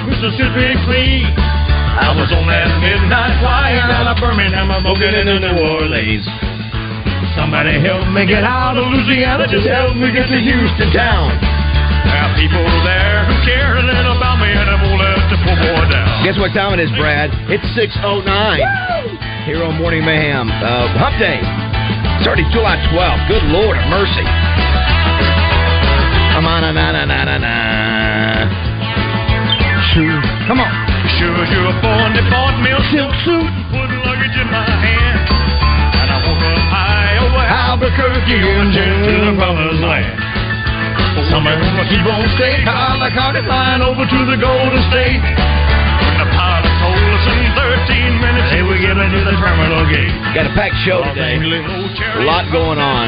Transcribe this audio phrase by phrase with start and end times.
[0.00, 1.26] Right across Mississippi clean.
[1.90, 6.24] I was on that midnight flight out of Birmingham, I'm looking into New Orleans.
[7.36, 11.34] Somebody help me get out of Louisiana, just help me get to Houston town.
[12.06, 15.38] There are people there who care a little about me and I won't let the
[15.44, 16.24] poor boy down.
[16.24, 17.30] Guess what time it is, Brad?
[17.50, 18.24] It's 6.09
[19.44, 20.48] here on Morning Mayhem.
[20.48, 21.38] Uh, hump Day.
[22.18, 23.28] It's already July 12th.
[23.28, 24.26] Good Lord of mercy.
[26.34, 27.89] Come on, na na na na na.
[30.50, 30.74] Come on.
[31.14, 35.22] Sure you're a born, bought me a silk suit put luggage in my hand.
[35.94, 40.10] And I woke up high over Albuquerque and jet to the promised land.
[41.30, 45.22] Somewhere on the T-bone state, I like Hardy flying over to the Golden State.
[45.22, 50.10] The pilot told us in 13 minutes, hey, we're getting to the terminal gate.
[50.34, 51.38] Got a packed show today.
[51.38, 53.06] A lot going on.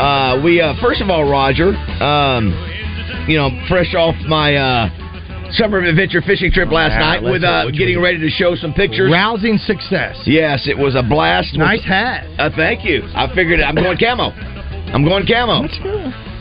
[0.00, 2.56] Uh, we uh, first of all, Roger, um,
[3.28, 5.01] you know, fresh off my uh,
[5.52, 9.10] summer adventure fishing trip last Yeah, night with uh, getting ready to show some pictures.
[9.12, 10.16] Rousing success.
[10.26, 11.54] Yes, it was a blast.
[11.54, 12.26] Nice hat.
[12.38, 13.02] Uh, thank you.
[13.14, 14.30] I figured I'm going camo.
[14.92, 15.64] I'm going camo.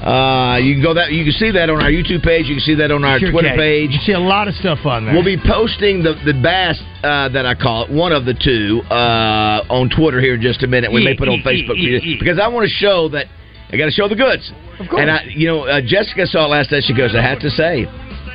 [0.02, 2.48] Uh, you can go that you can see that on our YouTube page.
[2.48, 3.58] You can see that on our Sure Twitter can.
[3.58, 3.92] page.
[3.92, 5.14] You see a lot of stuff on there.
[5.14, 8.82] We'll be posting the the bass uh, that I call it, one of the two,
[8.90, 10.92] uh, on Twitter here in just a minute.
[10.92, 13.28] We may put it on Facebook for you because I want to show that
[13.70, 14.52] I got to show the goods.
[14.80, 15.02] Of course.
[15.02, 16.82] And I, you know, uh, Jessica saw it last night.
[16.84, 17.86] She goes, I have to say,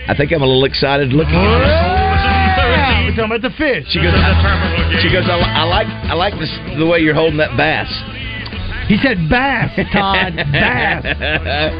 [0.09, 3.91] I think I'm a little excited looking at Yeah, we're talking about the fish.
[3.91, 7.39] She goes, I, she goes, I, I like I like this, the way you're holding
[7.39, 7.91] that bass.
[8.87, 10.37] He said bass, Todd.
[10.55, 11.03] bass.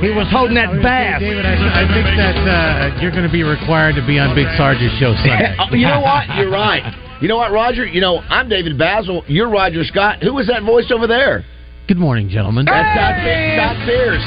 [0.03, 1.23] He was holding that bass.
[1.23, 4.51] David, I, I think that uh, you're going to be required to be on Big
[4.59, 5.55] Sarge's show Sunday.
[5.63, 6.27] Oh, you know what?
[6.35, 6.83] You're right.
[7.23, 7.87] You know what, Roger?
[7.87, 9.23] You know, I'm David Bazzel.
[9.29, 10.23] You're Roger Scott.
[10.23, 11.47] Who was that voice over there?
[11.87, 12.67] Good morning, gentlemen.
[12.67, 14.27] That's Todd, Todd Pierce.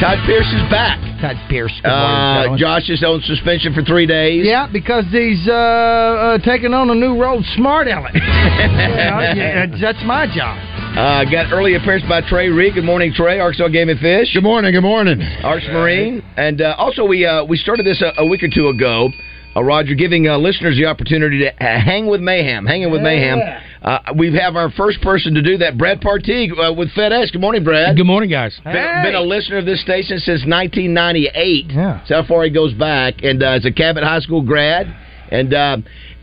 [0.00, 1.13] Todd Pierce is back.
[1.20, 1.72] Todd Pierce.
[1.84, 2.58] Uh, morning, gentlemen.
[2.58, 4.44] Josh is on suspension for three days.
[4.46, 8.14] Yeah, because he's uh, uh, taking on a new role, smart Alex.
[8.16, 10.58] yeah, that's my job.
[10.96, 12.74] Uh, got early appearance by Trey Reid.
[12.74, 13.40] Good morning, Trey.
[13.40, 14.32] Arkansas Game and Fish.
[14.32, 14.72] Good morning.
[14.72, 15.20] Good morning.
[15.42, 18.68] Arts Marine, and uh, also we uh, we started this a, a week or two
[18.68, 19.10] ago.
[19.54, 23.38] Uh, Roger, giving uh, listeners the opportunity to uh, hang with Mayhem, hanging with Mayhem.
[23.82, 27.30] Uh, we have our first person to do that, Brad Partigue uh, with FedEx.
[27.32, 27.96] Good morning, Brad.
[27.96, 28.58] Good morning, guys.
[28.64, 31.66] Been, been a listener of this station since 1998.
[31.66, 31.98] Yeah.
[31.98, 34.86] That's how far he goes back, and uh, is a Cabot High School grad.
[35.30, 35.76] And uh,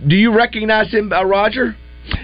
[0.05, 1.75] do you recognize him, uh, Roger?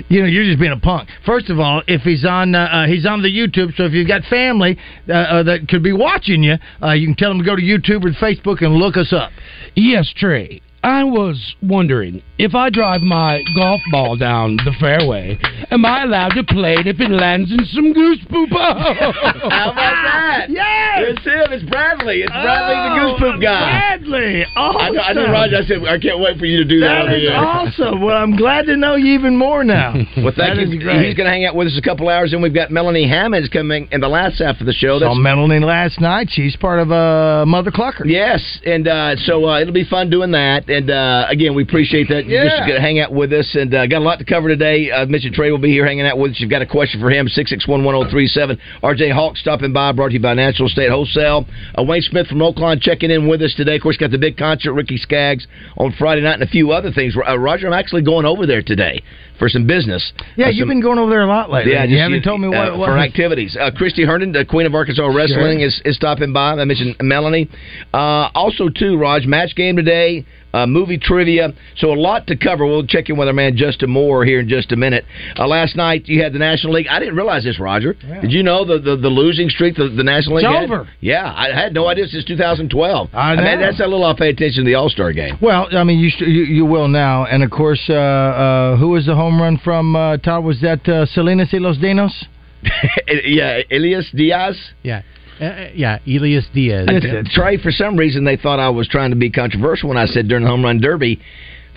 [0.10, 1.10] You know, you're just being a punk.
[1.26, 3.76] First of all, if he's on, uh, uh, he's on the YouTube.
[3.78, 4.78] So if you've got family
[5.08, 7.62] uh, uh, that could be watching you, uh, you can tell them to go to
[7.62, 9.32] YouTube or Facebook and look us up.
[9.76, 10.62] Yes, Trey.
[10.84, 15.38] I was wondering if I drive my golf ball down the fairway,
[15.72, 18.50] am I allowed to play it if it lands in some goose poop?
[18.52, 20.48] How about that?
[20.58, 21.04] Yes!
[21.18, 21.52] It's him.
[21.52, 22.22] It's Bradley.
[22.22, 23.98] It's Bradley, the goose poop guy.
[24.00, 24.96] Bradley, I awesome.
[24.96, 25.58] know, I know, Roger.
[25.58, 27.38] I said I can't wait for you to do that, That on is the air.
[27.38, 28.02] awesome.
[28.02, 29.94] Well, I'm glad to know you even more now.
[30.18, 30.78] Well, thank That you.
[30.78, 31.06] is great.
[31.06, 33.50] He's going to hang out with us a couple hours, and we've got Melanie Hammonds
[33.50, 35.00] coming in the last half of the show.
[35.00, 36.28] Saw Melanie last night.
[36.32, 38.06] She's part of uh, Mother Clucker.
[38.06, 40.70] Yes, and uh, so uh, it'll be fun doing that.
[40.70, 42.27] And uh, again, we appreciate that.
[42.28, 42.44] You Yeah.
[42.50, 44.92] just get to hang out with us, and uh, got a lot to cover today.
[44.92, 46.40] I mentioned Trey will be here hanging out with us.
[46.40, 47.28] You've got a question for him?
[47.28, 48.58] Six six one one zero three seven.
[48.84, 51.46] RJ Hawk stopping by, brought to you by National State Wholesale.
[51.78, 53.76] Uh, Wayne Smith from Oaklawn checking in with us today.
[53.76, 55.48] Of course, got the big concert, Ricky Skaggs
[55.78, 57.16] on Friday night, and a few other things.
[57.18, 59.02] Uh, Roger, I'm actually going over there today
[59.40, 60.12] for some business.
[60.36, 61.72] Yeah, Uh, you've some- been going over there a lot lately.
[61.74, 62.88] yeah, you haven't told me what uh, it was.
[62.88, 63.56] for activities.
[63.60, 66.54] Uh, Christy Herndon, the Queen of Arkansas Wrestling, is, is stopping by.
[66.54, 67.48] I mentioned Melanie.
[67.94, 70.26] Uh, also, too, Raj, match game today.
[70.58, 72.66] Uh, movie trivia, so a lot to cover.
[72.66, 75.06] We'll check in with our man Justin Moore here in just a minute.
[75.38, 76.88] Uh, last night you had the National League.
[76.90, 77.94] I didn't realize this, Roger.
[77.94, 80.64] Did you know the, the, the losing streak the, the National It's League had?
[80.64, 80.90] over.
[81.00, 83.10] Yeah, I had no idea since 2012.
[83.14, 83.60] I mean, know.
[83.60, 85.38] that's a little I pay attention to the All Star game.
[85.42, 89.06] Well, I mean, you, you you will now, and of course, uh, uh, who was
[89.06, 90.44] the home run from uh, Todd?
[90.44, 92.26] Was that uh, Selena y Los Dinos?
[93.26, 94.58] yeah, Elias Diaz.
[94.82, 95.04] Yeah.
[95.40, 96.88] Uh, yeah, Elias Diaz.
[96.88, 100.06] Uh, Trey, for some reason, they thought I was trying to be controversial when I
[100.06, 101.22] said during the home run derby,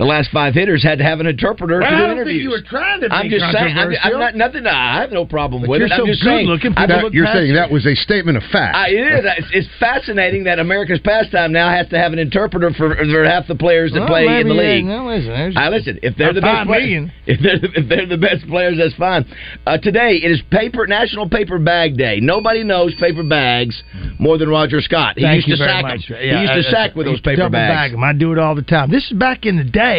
[0.01, 2.41] the last five hitters had to have an interpreter Well, to I do don't think
[2.41, 2.43] interviews.
[2.43, 3.77] you were trying to be I'm just saying.
[3.77, 4.65] I'm, I'm not nothing.
[4.67, 5.93] I have no problem But with you're it.
[5.93, 6.47] I'm so just good saying.
[6.49, 7.61] looking, I- people look You're saying you.
[7.61, 8.75] that was a statement of fact.
[8.81, 9.25] I, it is.
[9.37, 13.47] It's, it's fascinating that America's pastime now has to have an interpreter for, for half
[13.47, 14.87] the players that Well, play in the league.
[14.89, 15.99] yeah, no, listen, there's- I listen.
[16.03, 19.29] If they're the best five players, if they're if they're the best players, that's fine.
[19.69, 22.21] Uh, today it is paper National Paper Bag Day.
[22.25, 23.83] Nobody knows paper bags
[24.19, 25.19] more than Roger Scott.
[25.19, 26.09] He Thank used you to very sack much.
[26.09, 26.17] them.
[26.25, 27.53] Yeah, he used to uh, sack with those paper bags.
[27.53, 27.95] bag bags.
[27.95, 28.03] 'em.
[28.05, 28.91] I do it all the time.
[28.91, 29.90] This is back in the day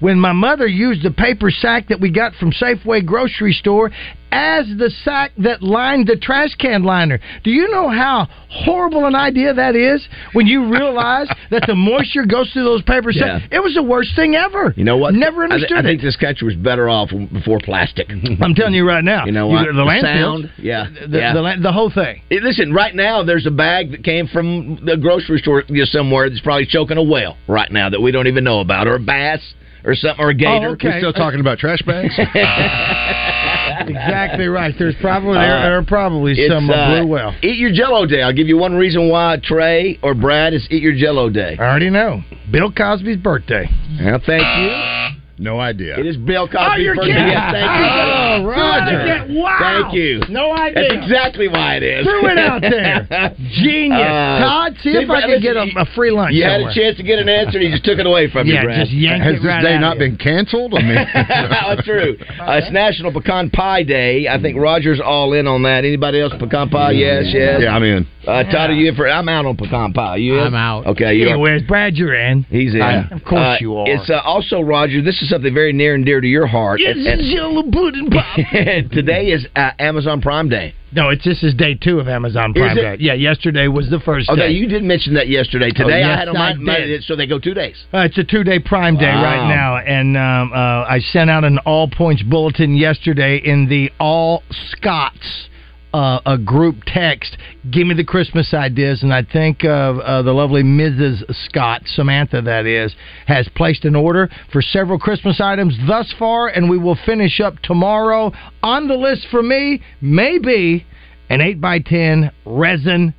[0.00, 3.90] when my mother used the paper sack that we got from Safeway grocery store
[4.32, 7.20] as the sack that lined the trash can liner.
[7.44, 12.26] Do you know how horrible an idea that is when you realize that the moisture
[12.26, 13.44] goes through those paper sacks?
[13.50, 14.74] It was the worst thing ever.
[14.76, 15.14] You know what?
[15.14, 16.04] Never I thi- understood I, think it.
[16.06, 18.10] this country was better off before plastic.
[18.40, 19.24] I'm telling you right now.
[19.26, 19.66] You know what?
[19.66, 20.52] The landfills, sound.
[20.58, 20.88] Yeah.
[21.08, 21.32] the, yeah.
[21.32, 22.22] the, la- the whole thing.
[22.28, 25.84] Hey, listen, right now there's a bag that came from the grocery store you know,
[25.86, 28.96] somewhere that's probably choking a whale right now that we don't even know about, or
[28.96, 29.40] a bass,
[29.84, 30.68] or something, or a gator.
[30.68, 30.88] Oh, okay.
[30.88, 32.14] We're still talking about trash bags.
[33.88, 34.74] exactly right.
[34.78, 37.34] There's probably there, there are probably some uh, uh, blue whale.
[37.42, 38.22] Eat your Jello day.
[38.22, 41.56] I'll give you one reason why Trey or Brad is Eat your Jello day.
[41.58, 42.22] I already know.
[42.50, 43.68] Bill Cosby's birthday.
[44.00, 45.22] Well, thank you.
[45.38, 45.98] No idea.
[45.98, 47.14] It is Bill Cosby's Oh, you're kidding.
[47.14, 47.86] Yes, thank you.
[47.86, 49.26] Oh, Roger.
[49.36, 49.58] Wow.
[49.60, 50.22] Thank you.
[50.30, 50.82] No idea.
[50.88, 52.06] That's exactly why it is.
[52.06, 53.06] Threw it out there.
[53.60, 54.00] Genius.
[54.00, 56.96] Uh, Todd, see if I can get a, a free lunch You had a chance
[56.96, 58.80] to get an answer, and you just took it away from Yeah, you, Brad.
[58.80, 60.74] just yanked Has it this right day out not been canceled?
[60.74, 62.16] I mean, That's true.
[62.40, 64.28] Uh, it's National Pecan Pie Day.
[64.28, 65.84] I think Roger's all in on that.
[65.84, 66.92] Anybody else pecan pie?
[66.92, 67.60] Yes, yes.
[67.62, 68.06] yeah, I'm in.
[68.26, 69.08] Uh, Todd, are you in for?
[69.08, 70.16] I'm out on pecan pie.
[70.16, 70.46] You in?
[70.48, 70.86] I'm out.
[70.88, 71.30] Okay, you are.
[71.34, 72.42] Anyways, Brad, you're in.
[72.50, 72.82] He's in.
[72.82, 73.88] I- of course Uh, you are.
[73.88, 75.00] It's uh, also Roger.
[75.02, 76.80] This is something very near and dear to your heart.
[76.80, 78.36] It's And- and- yellow pudding pop.
[78.92, 80.74] today is uh, Amazon Prime Day.
[80.92, 82.74] no, it's this is day two of Amazon Prime?
[82.76, 82.96] Day.
[82.98, 84.50] Yeah, yesterday was the first Okay, day.
[84.52, 85.70] you didn't mention that yesterday.
[85.70, 87.76] Today yes, I had on my, I my- so they go two days.
[87.94, 89.22] Uh, it's a two day Prime Day Wow.
[89.22, 93.90] right now, and um, uh, I sent out an all points bulletin yesterday in the
[94.00, 95.48] All Scots.
[95.96, 97.38] Uh, a group text,
[97.70, 101.22] give me the Christmas ideas, and I think of uh, the lovely Mrs.
[101.46, 102.94] Scott, Samantha, that is,
[103.26, 107.54] has placed an order for several Christmas items thus far, and we will finish up
[107.62, 108.30] tomorrow.
[108.62, 110.84] On the list for me, maybe
[111.30, 113.14] an eight by ten resin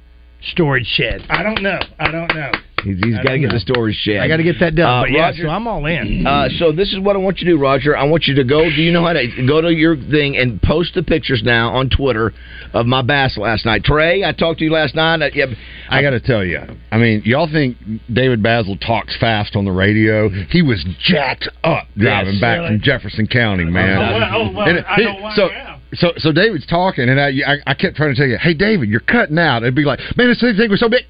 [0.51, 1.25] storage shed.
[1.29, 1.79] I don't know.
[1.99, 2.51] I don't know.
[2.83, 3.53] He's, he's I got to get know.
[3.55, 4.17] the storage shed.
[4.17, 4.87] I got to get that done.
[4.87, 6.25] Uh, but yeah, Roger- so I'm all in.
[6.27, 7.97] Uh, so this is what I want you to do, Roger.
[7.97, 8.61] I want you to go.
[8.63, 11.89] Do you know how to go to your thing and post the pictures now on
[11.89, 12.33] Twitter
[12.73, 13.83] of my bass last night?
[13.83, 15.21] Trey, I talked to you last night.
[15.23, 15.45] Uh, yeah,
[15.89, 16.59] I got to tell you,
[16.91, 17.77] I mean, y'all think
[18.13, 20.29] David Bazzel talks fast on the radio?
[20.29, 22.41] He was jacked up driving Yes.
[22.41, 22.69] back Really?
[22.77, 23.97] from Jefferson County, man.
[23.97, 25.76] Oh, well, oh, well, And I know why so, now.
[25.93, 28.89] So, so David's talking, and I, I, I kept trying to tell you, "Hey, David,
[28.89, 31.05] you're cutting out." It'd be like, "Man, this thing was so big."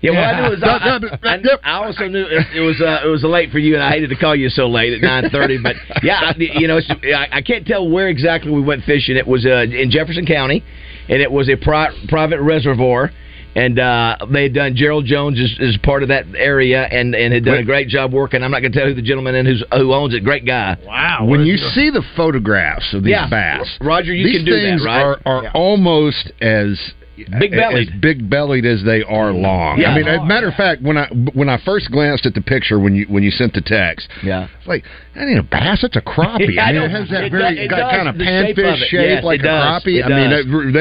[0.00, 3.00] Yeah, what I knew is I, I, I, I also knew it, it was uh,
[3.04, 5.30] it was late for you, and I hated to call you so late at nine
[5.30, 5.58] thirty.
[5.62, 9.16] But yeah, I, you know, it's, I, I can't tell where exactly we went fishing.
[9.16, 10.62] It was uh, in Jefferson County,
[11.08, 13.10] and it was a pri- private reservoir.
[13.56, 17.32] And uh, they had done Gerald Jones is, is part of that area, and, and
[17.32, 18.42] had done a great job working.
[18.42, 20.24] I'm not going to tell who the gentleman in who's, who owns it.
[20.24, 20.76] Great guy.
[20.84, 21.26] Wow.
[21.26, 23.28] When you see the photographs of these Yeah.
[23.30, 25.02] bass, Roger, you these can do that, things right?
[25.02, 25.50] are, are Yeah.
[25.54, 26.78] almost as
[27.16, 27.88] Big-bellied.
[27.88, 29.78] as big bellied as they are long.
[29.78, 29.90] Yeah.
[29.90, 32.40] I mean, as a matter of fact, when I when I first glanced at the
[32.40, 35.80] picture when you when you sent the text, yeah, it's like that ain't a bass,
[35.82, 36.54] that's a crappie.
[36.54, 39.00] Yeah, I mean, it has that It very does- got kind of shape panfish shape,
[39.22, 39.98] Yes, like a crappie.
[40.00, 40.44] It I mean, does.
[40.46, 40.72] it-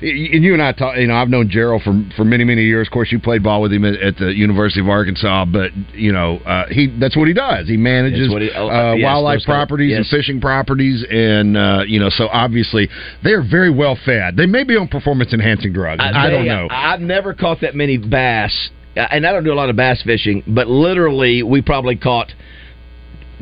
[0.00, 0.96] they and you and I talk.
[0.96, 2.86] You know, I've known Gerald for for many many years.
[2.86, 6.12] Of course, you played ball with him at, at the University of Arkansas, but you
[6.12, 7.66] know, uh, he that's what he does.
[7.68, 11.56] He manages he- oh, uh, yes, wildlife those kind of- properties and fishing properties, and
[11.56, 12.88] uh, you know, so obviously
[13.24, 14.36] they are very well fed.
[14.36, 16.02] They may be on performance enhancing drugs.
[16.02, 16.68] I, they- don't know.
[16.70, 20.02] I've never caught that many bass, uh, and I don't do a lot of bass
[20.02, 22.32] fishing, but literally we probably caught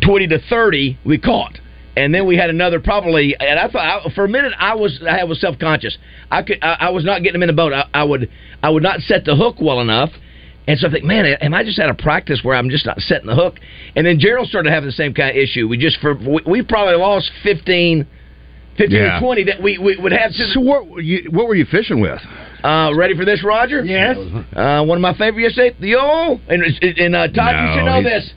[0.02, 0.98] twenty to thirty.
[1.04, 1.58] We caught.
[1.96, 5.02] And then we had another probably, and I thought I, for a minute I was
[5.08, 5.98] I was self conscious.
[6.30, 7.72] I could I, I was not getting them in the boat.
[7.72, 8.30] I, I would
[8.62, 10.10] I would not set the hook well enough,
[10.68, 13.00] and so I think, man, am I just out of practice where I'm just not
[13.00, 13.58] setting the hook?
[13.96, 15.66] And then Gerald started having the same kind of issue.
[15.66, 18.06] We just for we, we probably lost 15,
[18.78, 19.16] 15 Yeah.
[19.18, 20.44] or twenty that we, we would have to.
[20.54, 22.20] So what were you, what were you fishing with?
[22.64, 23.84] Uh, ready for this, Roger?
[23.84, 24.16] Yes.
[24.56, 28.02] Uh, one of my favorite yesterday, the old and and uh, Todd, you should know
[28.02, 28.30] this.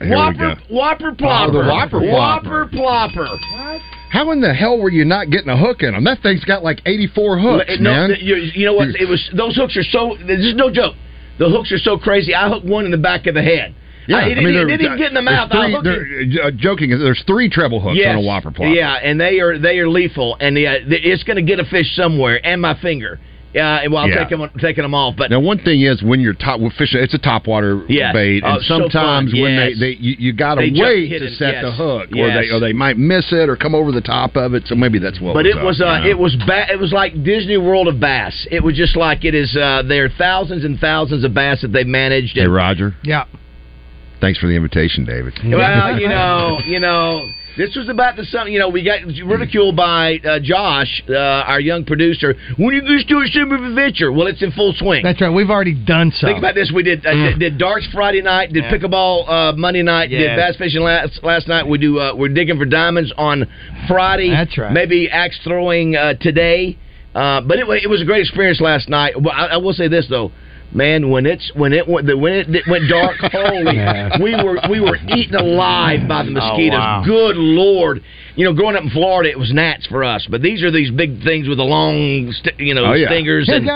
[0.00, 0.74] Here we Whopper, go.
[0.74, 3.80] Whopper Oh, plopper, the Whopper Whopper plopper.
[4.10, 6.04] How in the hell were you not getting a hook in them?
[6.04, 8.08] That thing's got like eighty four hooks, no, man.
[8.10, 8.88] th- you, you know what?
[8.88, 10.16] It was those hooks are so.
[10.26, 10.96] This is no joke.
[11.38, 12.34] The hooks are so crazy.
[12.34, 13.74] I hooked one in the back of the head.
[14.08, 15.50] I, it, didn't- it didn't even get in the mouth.
[15.52, 16.34] I Three, hooked it.
[16.34, 18.10] there- uh, joking, there's three treble hooks Yes.
[18.16, 18.74] on a whopper plop.
[18.74, 21.64] Yeah, and they are they are lethal, and yeah, th- it's going to get a
[21.64, 23.18] fish somewhere, and my finger.
[23.54, 24.24] Uh, while Yeah.
[24.24, 27.18] taking taking them off, but Now, one thing is when you're top fishing, it's a
[27.18, 28.14] top water Yes.
[28.14, 29.40] bait, and Oh, sometimes fun.
[29.42, 29.78] when Yes.
[29.78, 31.64] they, they you, you got to They wait to set Yes.
[31.66, 34.54] the hook, or they or they might miss it or come over the top of
[34.54, 34.66] it.
[34.68, 35.34] So maybe that's what.
[35.34, 36.06] but was it up, was you uh, know?
[36.06, 38.48] it was ba- it was like Disney World of bass.
[38.50, 39.54] It was just like it is.
[39.54, 42.38] Uh, there are thousands and thousands of bass that they've managed.
[42.38, 43.24] Hey Roger, Yeah.
[44.22, 45.34] Thanks for the invitation, David.
[45.44, 48.50] well, you know, you know, this was about the something.
[48.50, 52.34] You know, we got ridiculed by uh, Josh, uh, our young producer.
[52.56, 54.10] When you go to a summer adventure?
[54.10, 55.02] Well, it's in full swing.
[55.02, 55.28] That's right.
[55.28, 56.28] We've already done so.
[56.28, 57.30] Think about this: we did uh, Mm.
[57.30, 58.72] did, did darts Friday night, did Yeah.
[58.72, 61.68] pickleball uh, Monday night, did bass fishing last last night.
[61.68, 63.46] We do uh, we're digging for diamonds on
[63.86, 64.30] Friday.
[64.30, 64.72] That's right.
[64.72, 66.78] Maybe axe throwing uh, today.
[67.14, 69.20] Uh, but it, it was a great experience last night.
[69.20, 70.32] Well, I, I will say this though.
[70.74, 74.16] Man, when it's when it went when it went dark, holy, Yeah.
[74.22, 76.78] we were we were eaten alive by the mosquitoes.
[76.78, 77.02] wow.
[77.04, 78.02] Good lord!
[78.36, 80.90] You know, growing up in Florida, it was gnats for us, but these are these
[80.90, 83.08] big things with the long, st- you know, Oh, yeah.
[83.08, 83.48] stingers.
[83.52, 83.68] And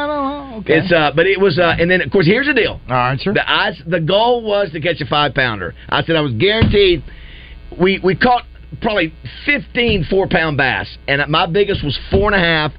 [0.65, 0.79] okay.
[0.79, 2.81] it's uh, but it was uh, and then of course here's the deal.
[2.89, 3.35] All right, sir.
[3.35, 5.75] The I, the goal was to catch a five pounder.
[5.91, 7.05] I said I was guaranteed.
[7.79, 8.45] We we caught
[8.81, 9.13] probably
[9.45, 12.73] 15 four pound bass, and my biggest was four and a half.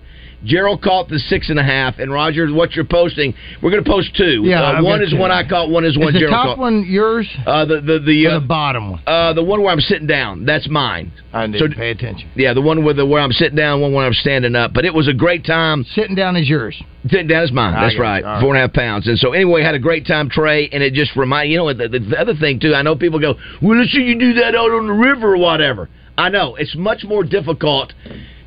[0.45, 3.89] Gerald caught the six and a half, and Roger, what you're posting, we're going to
[3.89, 4.43] post two.
[4.43, 5.17] Yeah, uh, one is two.
[5.17, 6.57] one I caught, one is one Is the Gerald top caught.
[6.59, 7.27] one yours?
[7.45, 9.01] Uh, the the the, or uh, the bottom one?
[9.07, 11.11] uh, the one where I'm sitting down, that's mine.
[11.33, 12.29] I didn't so- pay attention.
[12.35, 14.73] Yeah, the one with the where I'm sitting down, one where I'm standing up.
[14.73, 15.83] But it was a great time.
[15.95, 16.81] Sitting down is yours.
[17.09, 17.73] Sitting down is mine.
[17.73, 18.19] I That's right.
[18.19, 18.25] you.
[18.27, 18.41] All right.
[18.41, 19.07] Four and a half pounds.
[19.07, 20.69] And so anyway, had a great time, Trey.
[20.71, 22.75] And it just remind you know the, the, the other thing too.
[22.75, 25.37] I know people go, well, let's see you do that out on the river or
[25.37, 25.89] whatever.
[26.17, 27.93] I know it's much more difficult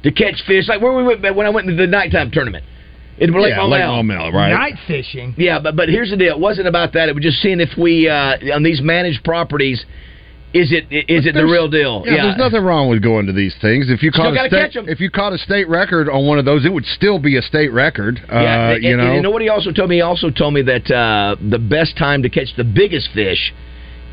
[0.02, 0.68] to catch fish.
[0.68, 2.64] Like where we went when I went to the nighttime tournament.
[3.18, 4.02] In Lake yeah, Lake Maumelle.
[4.02, 4.50] Maumelle, right?
[4.50, 5.34] Night fishing.
[5.36, 6.36] Yeah, but but here's the deal.
[6.36, 7.10] It wasn't about that.
[7.10, 9.84] It was just seeing if we uh, on these managed properties.
[10.52, 12.02] Is it is it the real deal?
[12.04, 13.88] Yeah, there's nothing wrong with going to these things.
[13.88, 16.44] If you caught a gotta state, if you caught a state record on one of
[16.44, 18.20] those, it would still be a state record.
[18.26, 19.06] Yeah, uh, and, you know.
[19.06, 19.96] and you know what he also told me?
[19.96, 23.52] He also told me that uh, the best time to catch the biggest fish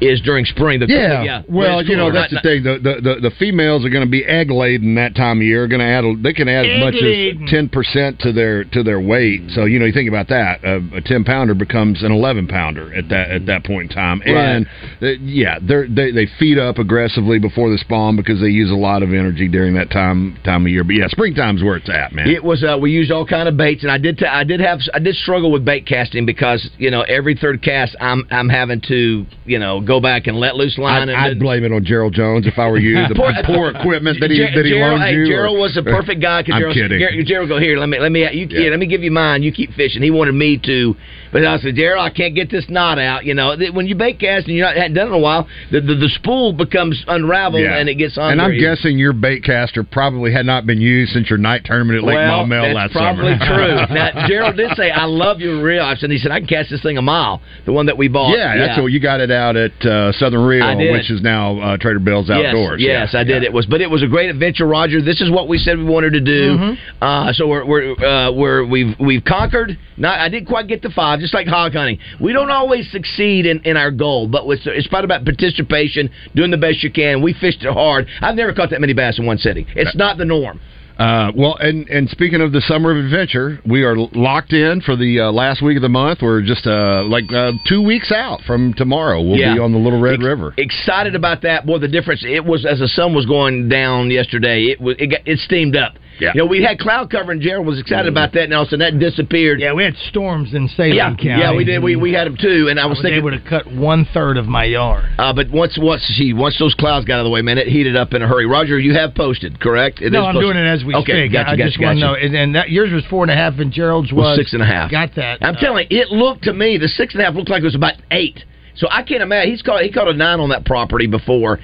[0.01, 0.79] is during spring.
[0.79, 1.23] The Yeah.
[1.23, 1.41] yeah.
[1.47, 2.63] Well, you know that's Not- the thing.
[2.63, 5.67] The, the the the females are going to be egg laden that time of year.
[5.67, 6.03] Going to add.
[6.03, 9.41] A, they can add as much as ten percent to their to their weight.
[9.49, 10.63] So you know you think about that.
[10.63, 14.21] A, a ten pounder becomes an eleven pounder at that at that point in time.
[14.25, 14.67] And
[15.01, 18.75] uh, yeah, they're, they they feed up aggressively before the spawn because they use a
[18.75, 20.83] lot of energy during that time time of year.
[20.83, 22.29] But yeah, springtime's where it's at, man.
[22.29, 22.63] It was.
[22.63, 24.17] Uh, we used all kind of baits, and I did.
[24.17, 24.79] T- I did have.
[24.93, 28.81] I did struggle with bait casting because you know every third cast, I'm I'm having
[28.87, 31.03] to you know go back and let loose line.
[31.03, 32.97] I'd, and I'd blame it on Gerald Jones if I were you.
[33.07, 35.23] The Poor- poor, equipment that he Ger- that he Gerald, loaned hey, you.
[35.23, 36.39] or- Gerald was a perfect guy.
[36.39, 36.99] I'm Gerald, kidding.
[36.99, 37.77] Ger- Gerald, go here.
[37.79, 38.59] Let me let me you, Yeah.
[38.59, 39.41] yeah, let me give you mine.
[39.43, 40.01] You keep fishing.
[40.03, 40.95] He wanted me to,
[41.31, 43.23] but I said, Gerald, I can't get this knot out.
[43.25, 45.79] You know, when you bait cast and you hadn't done it in a while, the
[45.81, 47.77] the, the spool becomes unraveled Yeah.
[47.77, 48.33] and it gets on.
[48.33, 48.59] And I'm you.
[48.61, 52.15] guessing your bait caster probably had not been used since your night tournament at Lake
[52.15, 53.85] well, Maumelle that's last probably summer.
[53.87, 53.95] true.
[53.95, 56.81] Now, Gerald did say, "I love your reel," and he said, "I can cast this
[56.81, 58.35] thing a mile." The one that we bought.
[58.37, 60.91] yeah, that's what you got it out at uh, Southern Rio, I did.
[60.91, 62.81] which is now uh, Trader Bill's Yes, Outdoors.
[62.81, 63.19] Yes, Yeah.
[63.19, 63.43] I did.
[63.43, 65.01] It was, but it was a great adventure, Roger.
[65.01, 66.57] This is what we said we wanted to do.
[66.57, 67.03] Mm-hmm.
[67.03, 69.77] Uh, so we're we're, uh, we're we've we've conquered.
[69.97, 71.99] Not, I didn't quite get to five, just like hog hunting.
[72.21, 76.51] We don't always succeed in, in our goal, but it's, it's part about participation, doing
[76.51, 77.23] the best you can.
[77.23, 78.07] We fished it hard.
[78.21, 79.65] I've never caught that many bass in one sitting.
[79.75, 80.59] It's not the norm.
[80.97, 84.95] Uh, well, and and speaking of the summer of adventure, we are locked in for
[84.95, 86.19] the uh, last week of the month.
[86.23, 89.21] We're just uh, like uh, two weeks out from tomorrow.
[89.21, 89.53] We'll Yeah.
[89.53, 90.53] be on the Little Red River.
[90.57, 91.65] Excited about that.
[91.67, 94.65] Boy, the difference it was as the sun was going down yesterday.
[94.65, 95.93] It was it, got, it steamed up.
[96.19, 96.31] Yeah.
[96.33, 98.67] You know, we had cloud cover, and Gerald was excited about that, and all of
[98.67, 99.59] a sudden that disappeared.
[99.59, 101.27] Yeah, we had storms in Saline yeah, County.
[101.27, 101.81] yeah, we did.
[101.81, 104.07] We we had them too, and I I was was thinking able to cut one
[104.13, 105.05] third of my yard.
[105.17, 107.67] Uh, but once once she once those clouds got out of the way, man, it
[107.67, 108.45] heated up in a hurry.
[108.45, 110.01] Roger, you have posted, correct?
[110.01, 110.53] It no, is I'm posted.
[110.53, 111.33] doing it as we okay, speak.
[111.33, 113.35] Gotcha, I gotcha, just want to know, and, and that yours was four and a
[113.35, 114.91] half, and Gerald's was was six and a half.
[114.91, 115.39] Got that?
[115.41, 117.65] I'm telling you, it looked to me the six and a half looked like it
[117.65, 118.43] was about eight.
[118.75, 121.59] So I can't imagine he's caught he caught a nine on that property before.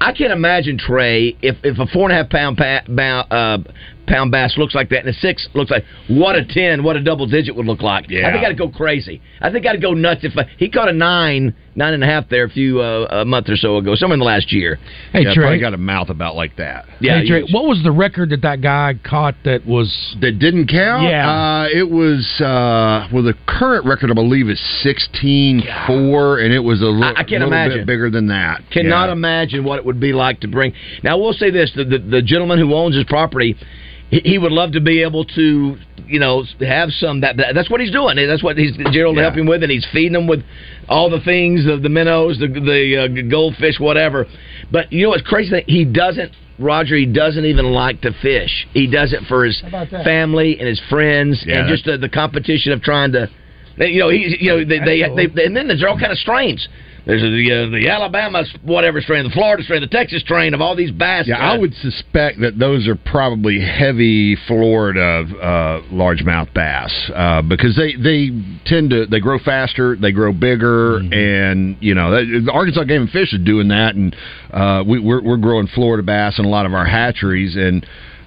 [0.00, 3.58] I can't imagine Trey if if a four and a half pound pa, bound, uh,
[4.06, 7.02] pound bass looks like that and a six looks like what a ten, what a
[7.02, 8.06] double digit would look like.
[8.08, 8.28] Yeah.
[8.28, 9.20] I think I'd go crazy.
[9.40, 12.28] I think I'd go nuts if I, he caught a nine, nine and a half
[12.28, 14.78] there a few uh, a month or so ago, somewhere in the last year.
[15.12, 15.42] Hey, yeah, Trey.
[15.44, 16.86] probably got a mouth about like that.
[17.00, 20.68] Yeah, hey, Trey, what was the record that that guy caught that was That didn't
[20.68, 21.02] count.
[21.04, 21.28] Yeah.
[21.30, 23.22] uh, it was uh, well.
[23.22, 27.48] The current record, I believe, is sixteen four, and it was a I can't little
[27.48, 27.78] imagine.
[27.78, 28.62] bit bigger than that.
[28.72, 29.12] Cannot Yeah.
[29.12, 30.72] imagine what it would be like to bring.
[31.02, 33.56] Now, we'll say this: the, the, the gentleman who owns his property,
[34.10, 37.20] he, he would love to be able to, you know, have some.
[37.22, 38.16] That, that that's what he's doing.
[38.16, 39.22] That's what he's Gerald Yeah.
[39.22, 40.42] helping him with, and he's feeding them with
[40.88, 44.26] all the things, the, the minnows, the the uh, goldfish, whatever.
[44.70, 45.50] But you know what's crazy?
[45.50, 46.32] That he doesn't.
[46.58, 48.66] Roger, he doesn't even like to fish.
[48.72, 49.60] He does it for his
[50.04, 51.58] family and his friends, Yeah.
[51.60, 53.28] and just the, the competition of trying to.
[53.78, 56.16] You know, he, you know, they, they, they, they, and then there's all kind of
[56.16, 56.66] strains.
[57.06, 60.74] There's the uh, the Alabama whatever strain, the Florida strain, the Texas strain of all
[60.74, 61.28] these bass.
[61.28, 67.76] Yeah, I would suspect that those are probably heavy Florida uh, largemouth bass uh, because
[67.76, 68.30] they they
[68.66, 71.12] tend to they grow faster, they grow bigger, Mm-hmm.
[71.12, 74.14] and you know that, the Arkansas Game and Fish is doing that, and
[74.52, 77.86] uh, we, we're we're growing Florida bass in a lot of our hatcheries, and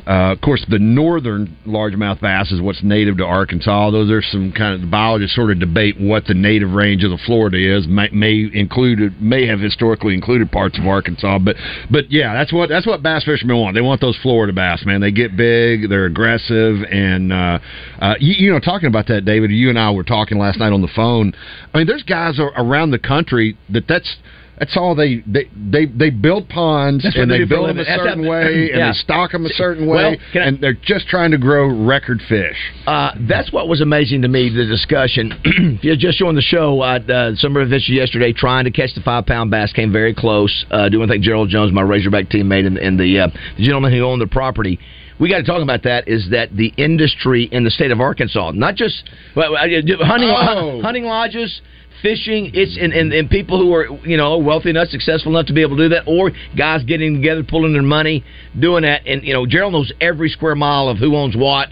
[0.10, 3.70] uh, of course the northern largemouth bass is what's native to Arkansas.
[3.70, 7.20] Although there's some kind of biologists sort of debate what the native range of the
[7.28, 7.88] Florida is.
[7.88, 11.56] May, may included may have historically included parts of Arkansas, but
[11.92, 13.76] but yeah, that's what that's what bass fishermen want.
[13.76, 15.00] They want those Florida bass, man.
[15.00, 17.60] They get big, they're aggressive, and uh,
[18.00, 19.52] uh, you, you know, talking about that, David.
[19.52, 21.34] You and I were talking last night on the phone.
[21.74, 24.18] I mean, there's guys around the country that that's.
[24.60, 27.58] That's all they they they, they build ponds That's and they they do for a
[27.58, 28.88] build them a certain how- way and Yeah.
[28.92, 32.22] they stock them a certain Well, way I- and they're just trying to grow record
[32.28, 32.58] fish.
[32.86, 34.50] Uh, that's what was amazing to me.
[34.50, 35.34] The discussion.
[35.46, 39.02] if you're just showing the show, uh, uh, Summer Adventure yesterday, trying to catch the
[39.02, 40.66] five pound bass, came very close.
[40.70, 44.02] Uh, doing think Gerald Jones, my Razorback teammate, and, and the, uh, the gentleman who
[44.04, 44.78] owned the property.
[45.20, 46.08] We got to talk about that.
[46.08, 48.52] Is that the industry in the state of Arkansas?
[48.56, 49.04] Not just
[49.36, 49.60] well, uh,
[50.06, 50.82] hunting, Oh.
[50.82, 51.62] hunting lodges.
[52.02, 55.54] Fishing, it's and, and, and people who are you know wealthy enough, successful enough to
[55.54, 58.24] be able to do that, or guys getting together, pulling their money,
[58.58, 61.70] doing that, and you know Gerald knows every square mile of who owns what,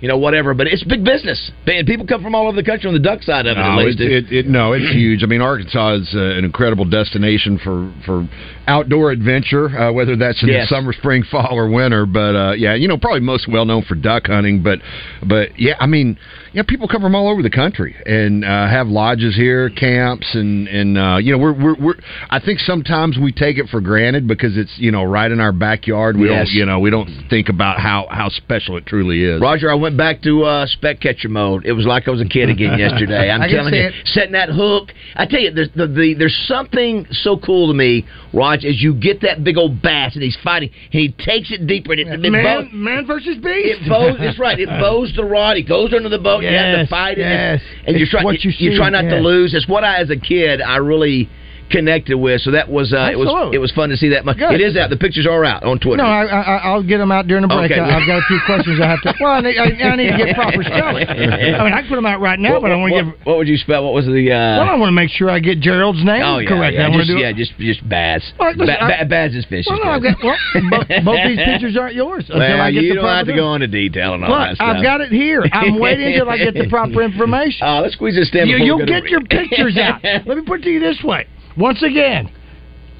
[0.00, 0.52] you know whatever.
[0.54, 3.22] But it's big business, and people come from all over the country on the duck
[3.22, 3.60] side of it.
[3.60, 4.00] No, at least.
[4.00, 5.22] it, it, it, no, it's huge.
[5.22, 8.28] I mean, Arkansas is uh, an incredible destination for for
[8.66, 10.68] outdoor adventure, uh, whether that's in Yes.
[10.68, 12.04] the summer, spring, fall, or winter.
[12.04, 14.62] But uh, yeah, you know, probably most well known for duck hunting.
[14.62, 14.80] But
[15.26, 16.18] but yeah, I mean,
[16.52, 20.68] yeah, people come from all over the country and uh, have lodges here, camps, and
[20.68, 21.94] and uh, you know, we're, we're we're.
[22.30, 25.52] I think sometimes we take it for granted because it's you know right in our
[25.52, 26.16] backyard.
[26.16, 26.46] We Yes.
[26.46, 29.40] don't you know we don't think about how how special it truly is.
[29.40, 31.64] Roger, I went went back to uh, spec catcher mode.
[31.64, 33.30] It was like I was a kid again yesterday.
[33.30, 33.94] I'm telling you, it.
[34.04, 34.90] setting that hook.
[35.16, 38.92] I tell you, there's the, the there's something so cool to me, Roger, as you
[38.92, 41.92] get that big old bass and he's fighting, and he takes it deeper.
[41.92, 43.80] And it, it Man, bows- man versus beast.
[43.80, 44.18] it bows.
[44.20, 44.60] That's right.
[44.60, 45.56] It bows the rod.
[45.56, 46.50] He goes under the boat.
[46.50, 47.60] you have to Yes, fight it, yes.
[47.86, 49.54] and you're It's what you you, see, try not to lose.
[49.54, 51.28] It's what I, as a kid, I really
[51.70, 52.40] connected with.
[52.42, 54.24] So that was uh, it was it was fun to see that.
[54.24, 54.38] much.
[54.38, 54.54] Good.
[54.54, 54.90] It is out.
[54.90, 56.02] The pictures are out on Twitter.
[56.02, 57.70] No, I, I, I'll get them out during the break.
[57.70, 57.80] Okay.
[57.80, 59.14] I, I've got a few questions I have to.
[59.20, 61.08] Well, I need, I, need to get proper spelling.
[61.08, 63.26] I mean, I can put them out right now, what, but I want to give.
[63.26, 63.84] what would you spell?
[63.84, 64.30] What was the?
[64.32, 66.74] Uh, Well, I want to make sure I get Gerald's name oh yeah, correct.
[66.74, 68.22] yeah, I want just, to do yeah, just just Baz.
[68.38, 69.66] Right, listen, ba- I- ba- Baz's fish.
[69.68, 70.36] Well, no, I've got, well,
[70.70, 73.34] both, both these pictures aren't yours until well, I get you the don't have to
[73.34, 74.76] go into detail and all Look, that stuff.
[74.76, 75.44] I've got it here.
[75.52, 77.66] I'm waiting until I get the proper information.
[77.66, 78.48] Uh, let's squeeze this in.
[78.48, 80.02] You, you'll get your pictures out.
[80.02, 81.26] Let me put it to you this way.
[81.58, 82.30] Once again,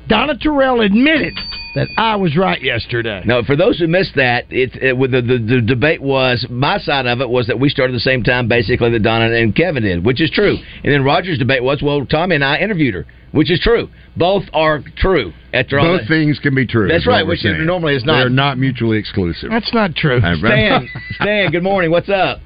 [0.08, 1.34] Donna Terrell admitted
[1.74, 3.22] that I was right yesterday.
[3.24, 6.78] No, for those who missed that, it, it with the, the the debate was my
[6.78, 9.82] side of it was that we started the same time basically that Donna and Kevin
[9.82, 10.56] did, which is true.
[10.82, 13.88] And then Roger's debate was well, Tommy and I interviewed her, which is true.
[14.16, 15.32] Both are true.
[15.52, 16.08] After all, Both that.
[16.08, 16.88] things can be true.
[16.88, 17.64] That's right, which saying.
[17.64, 18.18] normally is not.
[18.20, 19.50] They're not mutually exclusive.
[19.50, 20.20] That's not true.
[20.20, 20.88] Stan,
[21.20, 21.90] Stan, good morning.
[21.90, 22.40] What's up?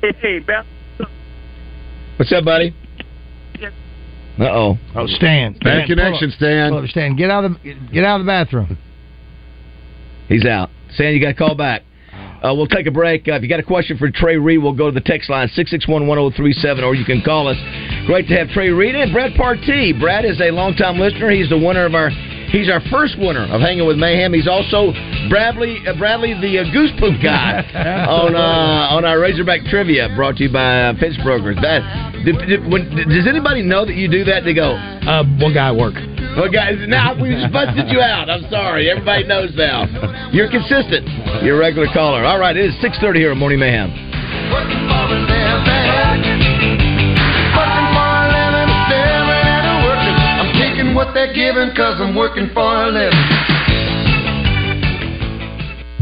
[0.00, 0.64] Hey, Beth.
[2.16, 2.74] What's up, buddy?
[4.38, 4.78] Uh oh.
[4.94, 5.52] Oh, Stan.
[5.54, 6.36] Bad Stan, connection, pull.
[6.36, 6.70] Stan.
[6.70, 8.78] Pull up, Stan, get out of the get out of the bathroom.
[10.28, 10.70] He's out.
[10.94, 11.82] Stan, you got to call back.
[12.42, 13.26] Uh, we'll take a break.
[13.26, 15.48] Uh, if you got a question for Trey Reid, we'll go to the text line
[15.48, 17.56] 661-1037, or you can call us.
[18.06, 19.98] Great to have Trey Reid and Brad Partee.
[19.98, 21.30] Brad is a longtime listener.
[21.30, 22.10] He's the winner of our.
[22.50, 24.32] He's our first winner of Hanging with Mayhem.
[24.32, 24.92] He's also
[25.28, 27.60] Bradley uh, Bradley the uh, Goose Poop guy
[28.08, 31.56] on uh, on our Razorback trivia, brought to you by uh, Pitch Brokers.
[31.60, 31.84] That
[32.24, 34.44] did, did, when, does anybody know that you do that?
[34.44, 35.94] They go, Uh, one guy at work.
[36.40, 38.28] well, guys, now we just busted you out.
[38.30, 38.88] I'm sorry.
[38.90, 39.84] Everybody knows now.
[40.32, 41.04] You're consistent.
[41.44, 42.24] You're a regular caller.
[42.24, 43.92] All right, it is 6.30 here on Morning Mayhem.
[50.98, 53.68] What they're giving cause I'm working for a living.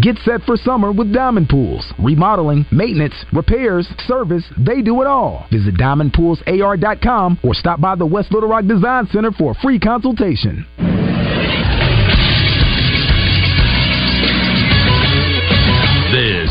[0.00, 1.84] Get set for summer with Diamond Pools.
[1.98, 5.46] Remodeling, maintenance, repairs, service, they do it all.
[5.52, 10.64] Visit DiamondPoolsAR.com or stop by the West Little Rock Design Center for a free consultation.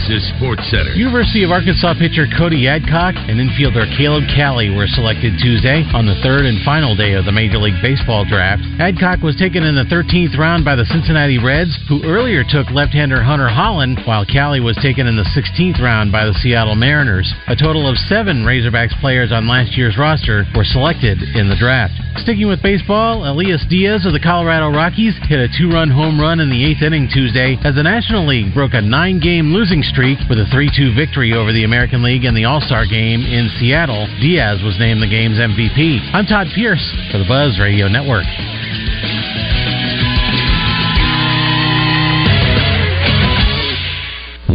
[0.05, 0.93] Is Sports Center.
[0.93, 6.13] University of Arkansas pitcher Cody Adcock and infielder Caleb Cali were selected Tuesday on the
[6.21, 8.61] third and final day of the Major League Baseball draft.
[8.77, 13.17] Adcock was taken in the 13th round by the Cincinnati Reds, who earlier took left-hander
[13.17, 17.33] Hunter Hollan, while Cali was taken in the 16th round by the Seattle Mariners.
[17.49, 21.97] A total of seven Razorbacks players on last year's roster were selected in the draft.
[22.21, 26.53] Sticking with baseball, Elias Diaz of the Colorado Rockies hit a two-run home run in
[26.53, 29.94] the eighth inning Tuesday as the National League broke a nine-game losing streak
[30.27, 34.08] with a 3-2 victory over the American League in the All-Star Game in Seattle.
[34.19, 36.12] Diaz was named the game's MVP.
[36.12, 38.25] I'm Todd Pierce for the Buzz Radio Network.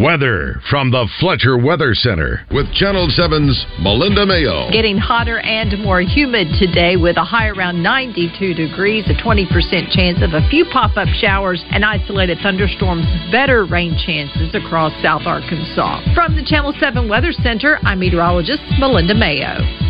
[0.00, 4.70] Weather from the Fletcher Weather Center with Channel 7's Melinda Mayo.
[4.72, 9.44] Getting hotter and more humid today with a high around 92 degrees, a 20%
[9.92, 15.26] chance of a few pop up showers and isolated thunderstorms, better rain chances across South
[15.26, 16.00] Arkansas.
[16.14, 19.89] From the Channel 7 Weather Center, I'm meteorologist Melinda Mayo.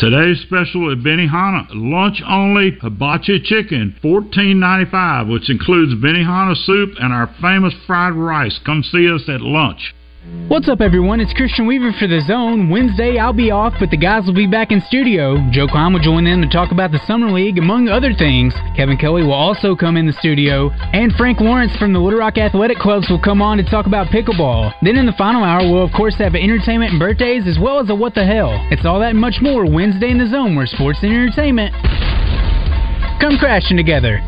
[0.00, 6.94] Today's special at Benihana, lunch only hibachi chicken, fourteen ninety five, which includes Benihana soup
[6.98, 8.58] and our famous fried rice.
[8.64, 9.94] Come see us at lunch.
[10.48, 11.18] What's up, everyone?
[11.20, 12.68] It's Christian Weaver for The Zone.
[12.68, 15.38] Wednesday, I'll be off, but the guys will be back in studio.
[15.50, 18.52] Joe Klein will join in to talk about the Summer League, among other things.
[18.76, 20.68] Kevin Kelly will also come in the studio.
[20.92, 24.08] And Frank Lawrence from the Little Rock Athletic Clubs will come on to talk about
[24.08, 24.74] pickleball.
[24.82, 27.88] Then in the final hour, we'll of course have entertainment and birthdays, as well as
[27.88, 28.52] a What the Hell.
[28.70, 31.72] It's all that and much more Wednesday in The Zone, where sports and entertainment
[33.24, 34.20] come crashing together.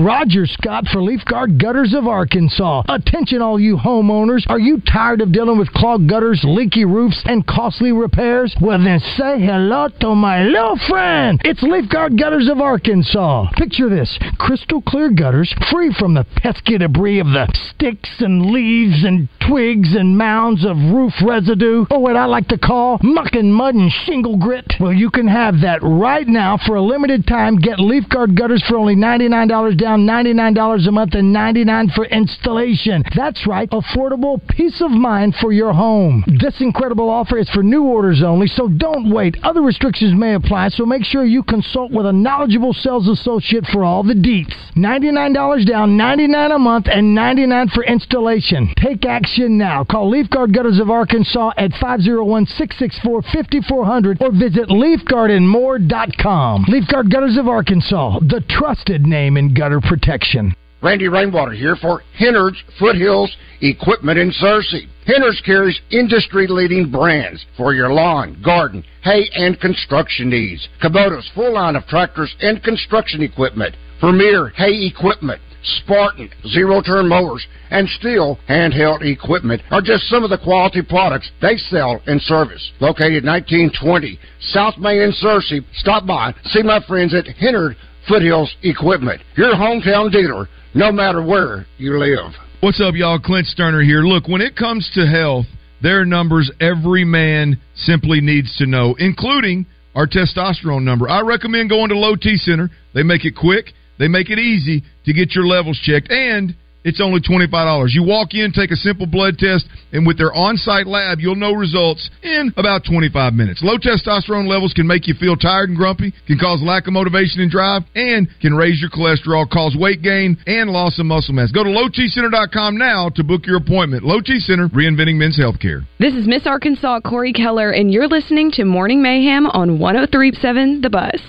[0.00, 2.82] Roger Scott for Leaf Guard Gutters of Arkansas.
[2.88, 4.44] Attention, all you homeowners.
[4.48, 8.54] Are you tired of dealing with clogged gutters, leaky roofs, and costly repairs?
[8.60, 11.40] Well, then say hello to my little friend.
[11.44, 13.50] It's Leaf Guard Gutters of Arkansas.
[13.56, 19.04] Picture this crystal clear gutters, free from the pesky debris of the sticks and leaves
[19.04, 23.54] and twigs and mounds of roof residue, or what I like to call muck and
[23.54, 24.74] mud and shingle grit.
[24.80, 27.56] Well, you can have that right now for a limited time.
[27.56, 33.04] Get Leaf Guard Gutters for only $99 down $99 a month and 99 for installation.
[33.14, 36.24] That's right, affordable peace of mind for your home.
[36.40, 39.36] This incredible offer is for new orders only, so don't wait.
[39.42, 43.84] Other restrictions may apply, so make sure you consult with a knowledgeable sales associate for
[43.84, 44.54] all the deets.
[44.74, 48.72] $99 down, 99 a month, and 99 for installation.
[48.82, 49.84] Take action now.
[49.84, 56.64] Call Leaf Guard Gutters of Arkansas at 501 664 5400 or visit leafguardandmore.com.
[56.68, 60.54] Leaf Guard Gutters of Arkansas, the trusted name in gutter protection.
[60.82, 64.86] Randy Rainwater here for Hennard's Foothills Equipment in Searcy.
[65.06, 70.68] Hennard's carries industry-leading brands for your lawn, garden, hay, and construction needs.
[70.82, 73.74] Kubota's full line of tractors and construction equipment.
[74.00, 75.40] Vermeer hay equipment.
[75.82, 81.56] Spartan zero-turn mowers and Stihl handheld equipment are just some of the quality products they
[81.56, 82.72] sell and service.
[82.80, 89.20] Located 1920 South Main in Searcy, stop by, see my friends at Hennard Foothills Equipment,
[89.36, 92.32] your hometown dealer, no matter where you live.
[92.60, 93.18] What's up, y'all?
[93.18, 94.02] Clint Stoerner here.
[94.02, 95.46] Look, when it comes to health,
[95.82, 101.08] there are numbers every man simply needs to know, including our testosterone number.
[101.08, 102.70] I recommend going to Low T Center.
[102.94, 103.66] They make it quick,
[103.98, 107.88] they make it easy to get your levels checked, and it's only $25.
[107.90, 111.34] You walk in, take a simple blood test, and with their on site lab, you'll
[111.34, 113.62] know results in about 25 minutes.
[113.62, 117.40] Low testosterone levels can make you feel tired and grumpy, can cause lack of motivation
[117.40, 121.50] and drive, and can raise your cholesterol, cause weight gain, and loss of muscle mass.
[121.50, 124.04] Go to lowtcenter.com now to book your appointment.
[124.04, 125.86] Low T Center, reinventing men's healthcare.
[125.98, 130.90] This is Miss Arkansas Cori Keller, and you're listening to Morning Mayhem on 1037 The
[130.90, 131.20] Buzz.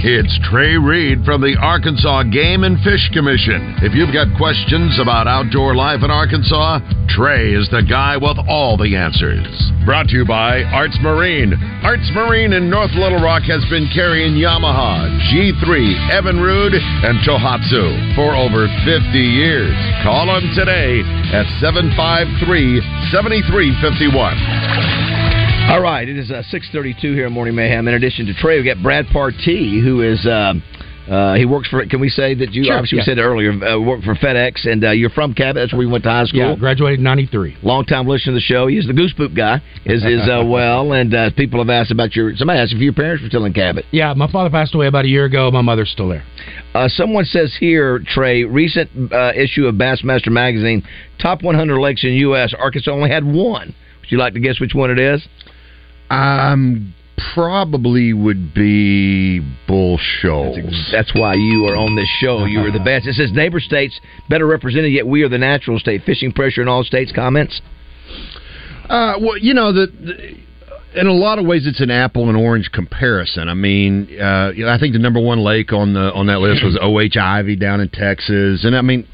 [0.00, 3.76] It's Trey Reid from the Arkansas Game and Fish Commission.
[3.84, 8.80] If you've got questions about outdoor life in Arkansas, Trey is the guy with all
[8.80, 9.44] the answers.
[9.84, 11.52] Brought to you by Arts Marine.
[11.84, 15.68] Arts Marine in North Little Rock has been carrying Yamaha, G3,
[16.16, 19.76] Evinrude, and Tohatsu for over 50 years.
[20.00, 22.80] Call them today at 753
[23.12, 25.29] 7351.
[25.70, 27.86] All right, it is uh, six thirty-two here in Morning Mayhem.
[27.86, 30.54] In addition to Trey, we got Brad Partee, who is uh,
[31.08, 31.86] uh, he works for.
[31.86, 33.02] Can we say that you Sure, obviously yeah.
[33.02, 35.62] we said it earlier uh, work for FedEx, and uh, you're from Cabot.
[35.62, 36.40] That's where you went to high school.
[36.40, 37.58] Yeah, graduated in '93.
[37.62, 38.66] Long time listener to the show.
[38.66, 39.62] He's the Goose Poop guy.
[39.84, 42.34] Is is uh, well, and uh, people have asked about your.
[42.34, 43.84] Somebody asked if your parents were still in Cabot.
[43.92, 45.52] Yeah, my father passed away about a year ago.
[45.52, 46.24] My mother's still there.
[46.74, 50.82] Uh, someone says here, Trey, recent uh, issue of Bassmaster magazine,
[51.22, 52.54] top 100 lakes in U.S.
[52.58, 53.72] Arkansas only had one.
[54.00, 55.24] Would you like to guess which one it is?
[56.10, 56.94] Um,
[57.34, 60.58] probably would be Bull Shoals.
[60.90, 62.44] That's why you are on this show.
[62.44, 63.06] You are the best.
[63.06, 66.02] It says neighbor states better represented, yet we are the natural state.
[66.04, 67.12] Fishing pressure in all states.
[67.12, 67.60] Comments.
[68.88, 72.36] Uh, well, you know the, the in a lot of ways it's an apple and
[72.36, 73.48] orange comparison.
[73.48, 76.40] I mean, uh, you know, I think the number one lake on the on that
[76.40, 77.16] list was O.H.
[77.16, 79.06] Ivie down in Texas, and I mean.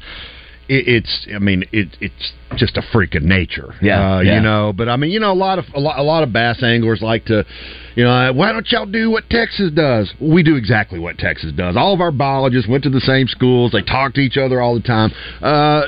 [0.69, 4.35] It, it's, I mean, it, it's just a freak of nature, Yeah, uh, yeah.
[4.35, 6.31] You know, but I mean, you know, a lot of a lot, a lot of
[6.31, 7.45] bass anglers like to,
[7.95, 10.11] you know, why don't y'all do what Texas does?
[10.19, 11.75] We do exactly what Texas does.
[11.75, 13.71] All of our biologists went to the same schools.
[13.71, 15.11] They talk to each other all the time.
[15.41, 15.83] Uh,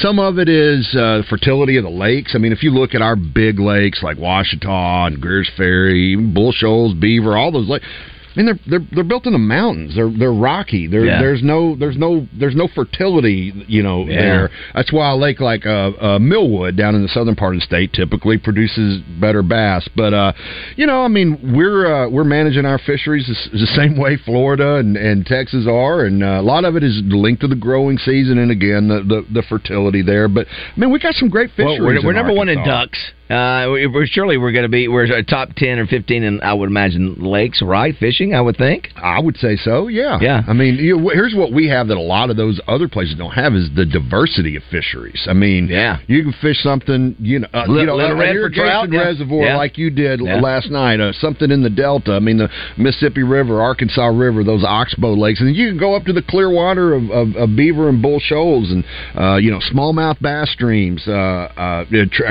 [0.00, 2.32] some of it is uh, fertility of the lakes.
[2.34, 6.52] I mean, if you look at our big lakes like Ouachita and Greer's Ferry, Bull
[6.52, 7.86] Shoals, Beaver, all those lakes.
[8.34, 9.94] I mean, they're they're they're built in the mountains.
[9.94, 10.86] They're they're rocky.
[10.86, 11.20] There Yeah.
[11.20, 13.52] there's no there's no there's no fertility.
[13.66, 14.16] You know Yeah.
[14.22, 14.50] there.
[14.74, 17.66] That's why a lake like uh, uh, Millwood down in the southern part of the
[17.66, 19.86] state typically produces better bass.
[19.94, 20.32] But uh,
[20.76, 24.76] you know, I mean, we're uh, we're managing our fisheries the, the same way Florida
[24.76, 27.98] and, and Texas are, and uh, a lot of it is linked to the growing
[27.98, 30.28] season and again the the, the fertility there.
[30.28, 31.80] But I mean, we got some great fisheries.
[31.80, 32.98] Well, we're, we're number one in ducks.
[33.32, 36.42] Uh, we- we're surely we're going to be we're a top ten or fifteen, and
[36.42, 37.96] I would imagine lakes, right?
[37.96, 38.90] Fishing, I would think.
[38.96, 39.88] I would say so.
[39.88, 40.18] Yeah.
[40.20, 40.42] Yeah.
[40.46, 43.32] I mean, you, here's what we have that a lot of those other places don't
[43.32, 45.26] have is the diversity of fisheries.
[45.28, 45.98] I mean, Yeah.
[46.06, 48.64] you can fish something, you know, uh, Li- you know, little an red for irrigation
[48.64, 49.56] trout, reservoir Yeah.
[49.56, 50.40] like you did Yeah.
[50.40, 52.12] last night, uh, something in the Delta.
[52.14, 56.04] I mean, the Mississippi River, Arkansas River, those oxbow lakes, and you can go up
[56.04, 58.84] to the clear water of, of, of Beaver and Bull Shoals, and
[59.16, 61.12] uh, you know, smallmouth bass streams, uh,
[61.56, 61.84] uh,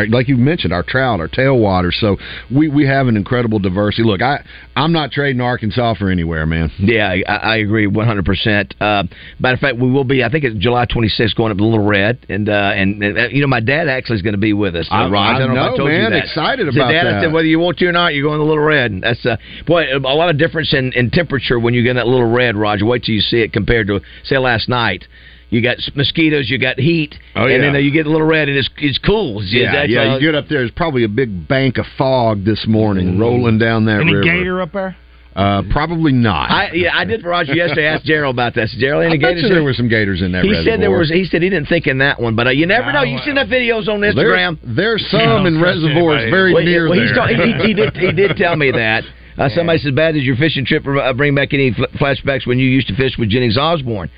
[0.09, 1.91] like you mentioned, our trout, our tailwater.
[1.91, 2.17] So
[2.53, 4.03] we we have an incredible diversity.
[4.03, 4.43] Look, I
[4.75, 6.69] I'm not trading Arkansas for anywhere, man.
[6.79, 8.75] Yeah, I, I agree one hundred percent.
[8.79, 9.03] Uh,
[9.39, 10.23] Matter of fact, we will be.
[10.23, 13.27] I think it's July twenty sixth, going up to Little Red, and uh, and uh,
[13.29, 14.87] you know my dad actually is going to be with us.
[14.91, 15.35] Uh, I- Raj.
[15.35, 16.11] I don't know, I told you man.
[16.11, 16.23] that.
[16.25, 18.63] Excited about Dad, I said whether you want to or not, you're going to Little
[18.63, 18.91] Red.
[18.91, 21.95] And That's uh, boy, a lot of difference in, in temperature when you get in
[21.97, 22.85] that Little Red, Roger.
[22.85, 25.05] Wait till you see it compared to say last night.
[25.51, 28.57] You got mosquitoes, you got heat, Oh, and then you get a little red, and
[28.57, 29.43] it's it's cool.
[29.43, 30.13] Yeah, That's, yeah.
[30.13, 33.57] uh, You get up there, there's probably a big bank of fog this morning rolling
[33.59, 34.23] down that Any river.
[34.23, 34.95] gator up there?
[35.35, 36.51] Uh, probably not.
[36.51, 37.87] I yeah, I did for Roger yesterday.
[37.87, 38.67] I asked Gerald about that.
[38.77, 39.49] Gerald, any I bet gators?
[39.49, 40.73] there were some gators in that He reservoir.
[40.73, 41.09] said there was.
[41.09, 43.03] He said he didn't think in that one, but uh, you never know.
[43.03, 44.57] You've seen the videos on Well, there- Instagram.
[44.63, 47.15] there's some in reservoirs very Well, near well, he's there.
[47.15, 47.95] talking- he, he did.
[47.95, 49.03] He did tell me that.
[49.37, 52.59] Uh, somebody says, "Bad did your fishing trip uh, bring back any fl- flashbacks when
[52.59, 54.09] you used to fish with Jennings Osborne?"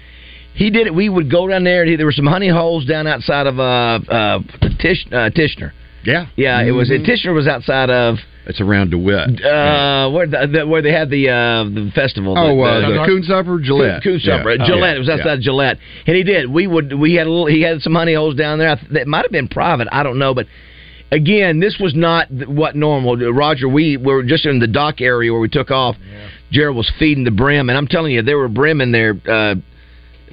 [0.55, 0.93] He did it.
[0.93, 1.81] We would go down there.
[1.81, 4.39] and he- There were some honey holes down outside of uh, uh,
[4.79, 5.71] Tish, uh, Tichnor.
[6.03, 6.61] Yeah, yeah.
[6.61, 6.89] It was.
[6.89, 7.05] Mhm.
[7.05, 8.17] Tichnor was outside of.
[8.45, 9.41] It's around DeWitt.
[9.41, 12.35] Uh, where the, the, where they had the uh, the festival.
[12.37, 14.03] Oh, the, uh, the Coonsupper, Gillett.
[14.03, 14.65] Coon, Coonsupper, Yeah.
[14.67, 14.93] Gillett.
[14.93, 15.49] Oh, It was outside yeah.
[15.51, 16.49] Gillett, and he did.
[16.51, 16.91] We would.
[16.93, 17.45] We had a little.
[17.45, 18.69] He had some honey holes down there.
[18.71, 19.87] I th- That might have been private.
[19.91, 20.47] I don't know, but.
[21.11, 23.15] Again, this was not what normal.
[23.17, 25.95] Roger, we were just in the dock area where we took off.
[26.51, 29.53] Jared was feeding the brim, and I'm telling you, there were brim in there uh,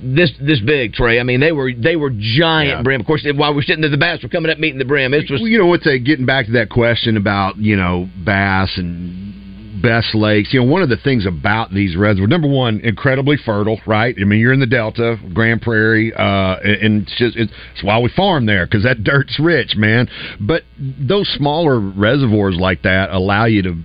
[0.03, 0.93] this this big.
[0.95, 2.83] Trey, I mean, they were they were giant Yeah.
[2.83, 3.01] brim.
[3.01, 5.15] Of course, while we're sitting there, the bass were coming up meeting the brim.
[5.15, 8.09] It was Well, you know what's uh, getting back to that question about you know
[8.25, 9.35] bass and
[9.83, 10.53] best lakes.
[10.53, 14.15] You know, one of the things about these reservoirs, number one, incredibly fertile, right?
[14.21, 17.99] I mean, you're in the Delta, Grand Prairie, uh, and it's just it's, it's why
[17.99, 20.09] we farm there because that dirt's rich, man.
[20.41, 23.77] But those smaller reservoirs like that allow you to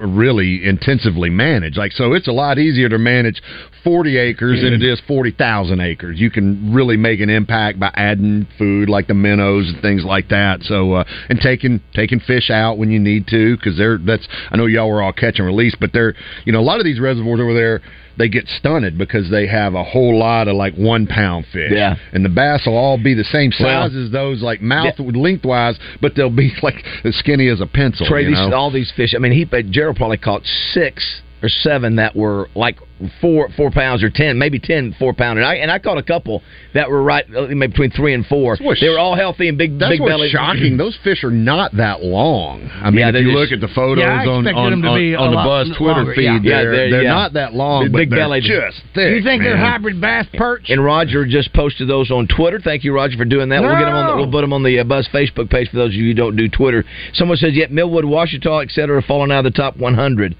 [0.00, 1.76] really intensively manage.
[1.76, 3.42] Like, so it's a lot easier to manage
[3.84, 6.20] 40 acres than it is 40,000 acres.
[6.20, 10.28] You can really make an impact by adding food like the minnows and things like
[10.28, 10.62] that.
[10.62, 14.56] So, uh, and taking taking fish out when you need to because they're that's I
[14.56, 17.00] know y'all were all catch and release, but they're you know a lot of these
[17.00, 17.80] reservoirs over there
[18.18, 21.72] they get stunted because they have a whole lot of like one pound fish.
[21.72, 21.96] Yeah.
[22.12, 25.78] and the bass will all be the same size Well, as those like mouth lengthwise,
[26.02, 28.06] but they'll be like as skinny as a pencil.
[28.06, 29.14] Trey, you these, all these fish.
[29.14, 32.76] I mean, he Gerald probably caught six or seven that were like
[33.22, 35.38] four four pounds or ten, maybe ten four pound.
[35.38, 36.42] And I and I caught a couple
[36.74, 38.58] that were right uh, maybe between three and four.
[38.58, 40.28] They were all healthy and big That's big what's belly.
[40.30, 40.76] shocking.
[40.76, 42.68] Those fish are not that long.
[42.70, 45.30] I mean, Yeah, if you just- look at the photos Yeah, on on, on, on
[45.30, 46.32] the lot Buzz Twitter longer, feed, yeah.
[46.42, 47.10] Yeah, they're, they're- they're yeah.
[47.14, 49.16] not that long, Big but they're just Do thick.
[49.16, 50.68] you think they're hybrid bass perch?
[50.68, 52.60] And Roger just posted those on Twitter.
[52.62, 53.62] Thank you, Roger, for doing that.
[53.62, 54.10] We'll get them on.
[54.10, 56.14] The, we'll put them on the uh, Buzz Facebook page for those of you who
[56.14, 56.84] don't do Twitter.
[57.14, 60.36] Someone says, "Yet Millwood, Ouachita, etc., are falling out of the top 100."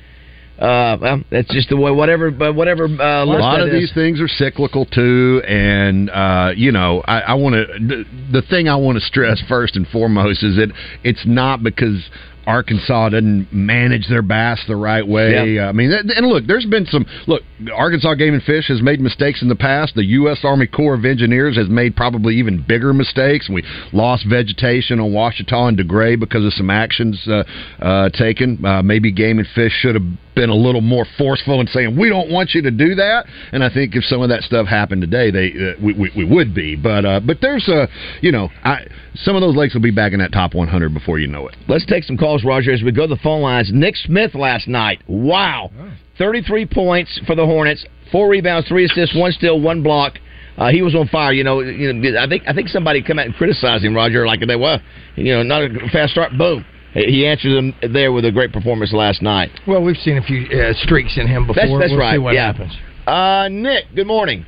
[0.60, 1.90] Uh, well, that's just the way.
[1.90, 2.84] Whatever, but whatever.
[2.84, 3.80] Uh, a lot of is.
[3.80, 7.66] these things are cyclical too, and uh, you know, I, I want to.
[7.78, 12.08] The, the thing I want to stress first and foremost is that it's not because.
[12.46, 15.60] Arkansas doesn't manage their bass the right way.
[15.68, 17.04] I mean, and and look, there's been some.
[17.28, 17.42] Look,
[17.72, 19.94] Arkansas Game and Fish has made mistakes in the past.
[19.94, 20.38] The U.S.
[20.42, 23.48] Army Corps of Engineers has made probably even bigger mistakes.
[23.48, 27.44] We lost vegetation on Ouachita and DeGray because of some actions uh,
[27.78, 28.64] uh, taken.
[28.64, 30.06] Uh, maybe Game and Fish should have
[30.40, 33.26] been a little more forceful in saying we don't want you to do that.
[33.52, 36.24] And I think if some of that stuff happened today, they uh, we, we we
[36.24, 36.76] would be.
[36.76, 37.88] But uh, but there's a
[38.22, 41.18] you know I some of those lakes will be back in that top 100 before
[41.18, 41.56] you know it.
[41.68, 43.70] Let's take some calls, Roger, as we go to the phone lines.
[43.72, 45.02] Nick Smith last night.
[45.06, 45.70] Wow.
[46.16, 50.18] 33 points for the Hornets, four rebounds, three assists, one steal, one block.
[50.56, 51.32] Uh, he was on fire.
[51.32, 52.18] You know, you know.
[52.18, 54.80] I think I think somebody come out and criticized him, Roger, like they well,
[55.16, 56.32] you know, not a fast start.
[56.36, 56.64] Boom.
[56.92, 59.50] He answered them there with a great performance last night.
[59.66, 61.62] Well, we've seen a few uh, streaks in him before.
[61.62, 62.14] That's, that's we'll right.
[62.14, 62.46] See what yeah.
[62.52, 62.72] happens.
[63.06, 64.44] Uh, Nick, good morning.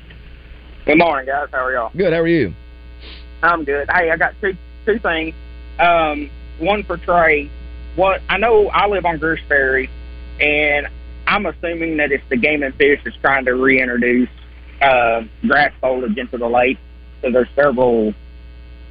[0.85, 1.49] Good morning, guys.
[1.53, 1.91] How are y'all?
[1.97, 2.13] Good.
[2.13, 2.53] How are you?
[3.43, 3.89] I'm good.
[3.93, 5.35] Hey, I got two two things.
[5.79, 7.51] Um, one for Trey.
[7.95, 9.89] What I know, I live on Goose Ferry,
[10.41, 10.89] and
[11.27, 14.29] I'm assuming that it's the Game and Fish is trying to reintroduce
[14.81, 16.79] uh, grass foliage into the lake.
[17.21, 18.15] So there's several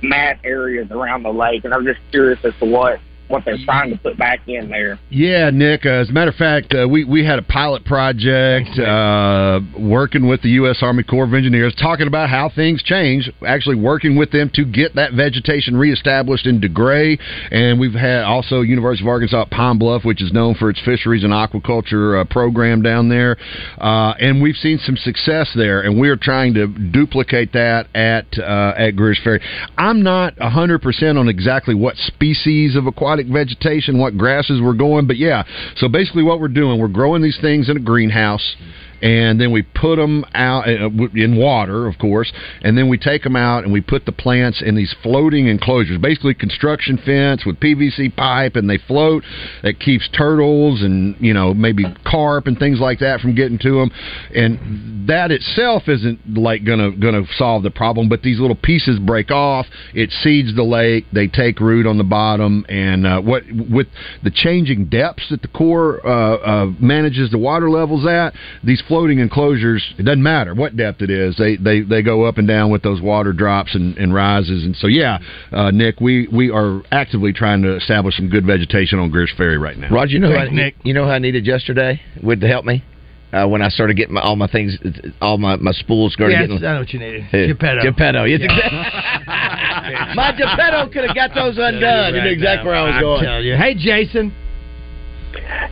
[0.02, 3.00] mat areas around the lake, and I'm just curious as to what
[3.32, 5.00] what they're trying to put back in there.
[5.10, 5.86] Yeah, Nick.
[5.86, 10.28] Uh, as a matter of fact, uh, we we had a pilot project uh, working
[10.28, 10.80] with the U.S.
[10.82, 13.32] Army Corps of Engineers, talking about how things change.
[13.46, 17.20] Actually, working with them to get that vegetation reestablished in DeGray,
[17.52, 20.80] and we've had also University of Arkansas at Pine Bluff, which is known for its
[20.84, 23.38] fisheries and aquaculture uh, program down there,
[23.80, 28.26] uh, and we've seen some success there, and we are trying to duplicate that at
[28.38, 29.42] uh, at Greers Ferry.
[29.78, 35.08] I'm not hundred percent on exactly what species of aquatic vegetation, what grasses we're going,
[35.08, 35.44] but yeah.
[35.78, 38.56] So basically, what we're doing, we're growing these things in a greenhouse.
[39.02, 43.24] And then we put them out uh, in water, of course, and then we take
[43.24, 47.60] them out and we put the plants in these floating enclosures, basically construction fence with
[47.60, 49.24] PVC pipe, and they float.
[49.64, 53.72] That keeps turtles and you know maybe carp and things like that from getting to
[53.80, 53.92] them.
[54.36, 59.32] And that itself isn't like gonna gonna solve the problem, but these little pieces break
[59.32, 59.66] off.
[59.94, 61.06] It seeds the lake.
[61.12, 63.88] They take root on the bottom, and uh, what with
[64.24, 68.34] the changing depths that the Corps uh, uh, manages the water levels at,
[68.64, 71.38] these floating enclosures, it doesn't matter what depth it is.
[71.38, 74.66] They they, they go up and down with those water drops and, and rises.
[74.66, 75.20] And so, yeah,
[75.54, 79.58] uh, Nick, we, we are actively trying to establish some good vegetation on Greers Ferry
[79.58, 79.90] right now.
[79.90, 82.66] Roger, you know, Thanks, who I, you know who I needed yesterday with to help
[82.66, 82.84] me
[83.32, 84.78] uh, when I started getting my, all my things,
[85.22, 86.58] all my my spools started Yes, getting.
[86.66, 87.22] I know what you needed.
[87.24, 87.84] Hey, Geppetto.
[87.84, 88.52] Geppetto, yes, Yeah.
[88.52, 90.16] exactly.
[90.16, 92.14] my Geppetto could have got those undone.
[92.16, 93.24] You knew exactly where I was I going.
[93.24, 93.56] tell you.
[93.56, 94.36] Hey, Jason.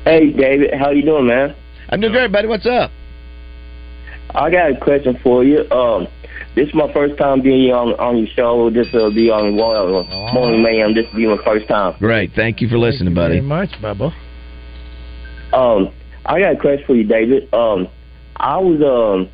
[0.05, 1.53] Hey, David, how you doing, man?
[1.89, 2.47] I'm doing great, buddy.
[2.47, 2.91] What's up?
[4.35, 5.69] I got a question for you.
[5.71, 6.07] Um,
[6.55, 8.69] this is my first time being on on your show.
[8.69, 10.03] This will be on Royal
[10.33, 10.93] Morning Mayhem.
[10.93, 11.97] This will be my first time.
[11.99, 12.31] Great.
[12.35, 13.35] Thank you for listening, buddy.
[13.35, 14.13] Very much, Bubba.
[15.53, 15.93] Um,
[16.25, 17.53] I got a question for you, David.
[17.53, 17.87] Um,
[18.35, 19.29] I was um,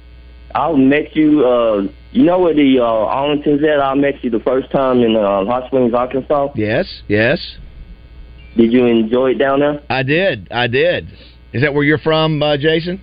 [0.54, 1.46] I met you.
[1.46, 3.82] Uh, you know where the uh, Arlington's at?
[3.82, 6.50] I met you the first time in uh, Hot Springs, Arkansas.
[6.56, 7.58] Yes, yes.
[8.56, 9.82] Did you enjoy it down there?
[9.90, 10.48] I did.
[10.52, 11.10] I did.
[11.52, 13.02] Is that where you're from, uh, Jason?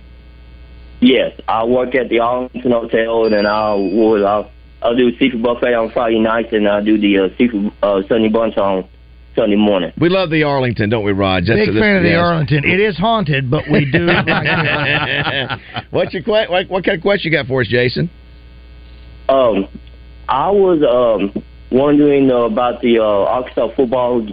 [1.03, 4.49] Yes, I work at the Arlington Hotel, and then I would I'll,
[4.81, 8.29] I'll do seafood buffet on Friday nights, and I do the uh, seafood uh, Sunday
[8.29, 8.87] bunch on
[9.35, 9.91] Sunday morning.
[9.99, 11.45] We love the Arlington, don't we, Raj?
[11.47, 12.19] Big That's- fan of the yes.
[12.19, 12.63] Arlington.
[12.63, 15.59] It is haunted, but we do like.
[15.91, 18.09] What's your que- what, what kind of question you got for us, Jason?
[19.27, 19.67] Um,
[20.29, 24.25] I was um wondering uh, about the uh, Arkansas football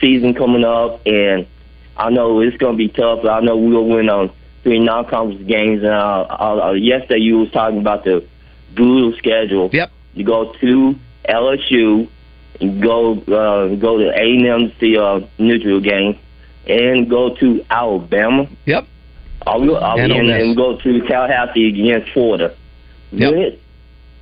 [0.00, 1.46] season coming up, and
[1.94, 3.24] I know it's going to be tough.
[3.26, 4.30] I know we'll win on
[4.66, 8.26] three non-conference games, and uh, uh, yesterday you was talking about the
[8.74, 9.70] brutal schedule.
[9.72, 9.92] Yep.
[10.14, 10.96] You go to
[11.28, 12.08] LSU,
[12.58, 16.18] you go uh, go to A and M to see a neutral game,
[16.66, 18.48] and go to Alabama.
[18.64, 18.88] Yep.
[19.46, 22.56] Are we, And and, and go to Tallahassee against Florida.
[23.12, 23.32] Yep.
[23.32, 23.56] Will-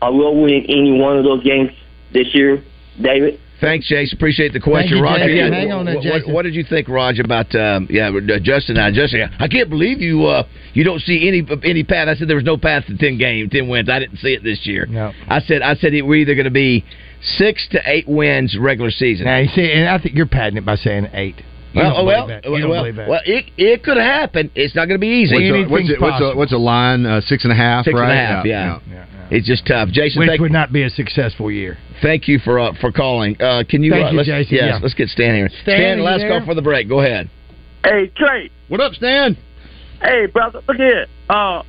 [0.03, 1.71] Are we going to win any one of those games
[2.13, 2.63] this year,
[3.01, 3.41] David?
[3.65, 4.19] Thanks, Jason.
[4.19, 5.25] Appreciate the question, Thank you, Roger.
[5.27, 5.53] Jason.
[5.53, 7.23] Yeah, Hang on there, what, what- what did you think, Roger?
[7.25, 8.77] about um, yeah, uh, Justin?
[8.77, 12.09] and I Justin, I can't believe you uh, you don't see any any path.
[12.09, 13.89] I said there was no path to ten games, ten wins.
[13.89, 14.87] I didn't see it this year.
[14.87, 15.12] No.
[15.29, 16.85] I said I said it, we're either going to be
[17.39, 19.27] six to eight wins regular season.
[19.27, 21.37] Now you see, and I think you're padding it by saying eight.
[21.73, 22.45] You well, don't well, that.
[22.45, 23.09] You don't well, that.
[23.09, 24.51] well, it it could happen.
[24.55, 25.35] It's not going to be easy.
[25.35, 27.05] What's a, what's, a, what's, a, what's a line?
[27.07, 28.15] Uh, six and a half, Six and a right?
[28.15, 28.79] half, yeah.
[29.35, 29.89] It's just tough.
[29.89, 31.76] Jason, Which thank, would not be a successful year.
[32.01, 33.35] thank you for uh, for calling.
[33.43, 33.91] Uh, can you?
[33.91, 34.78] Thank uh, you, let's, Jason, Yes, yeah.
[34.80, 35.51] let's get Stan here.
[35.62, 36.39] Stan, are you last there?
[36.39, 36.89] call for the break.
[36.89, 37.28] Go ahead.
[37.82, 38.51] Hey, Trey.
[38.68, 39.37] What up, Stan?
[40.01, 41.07] Hey, brother, look here.
[41.28, 41.64] Uh,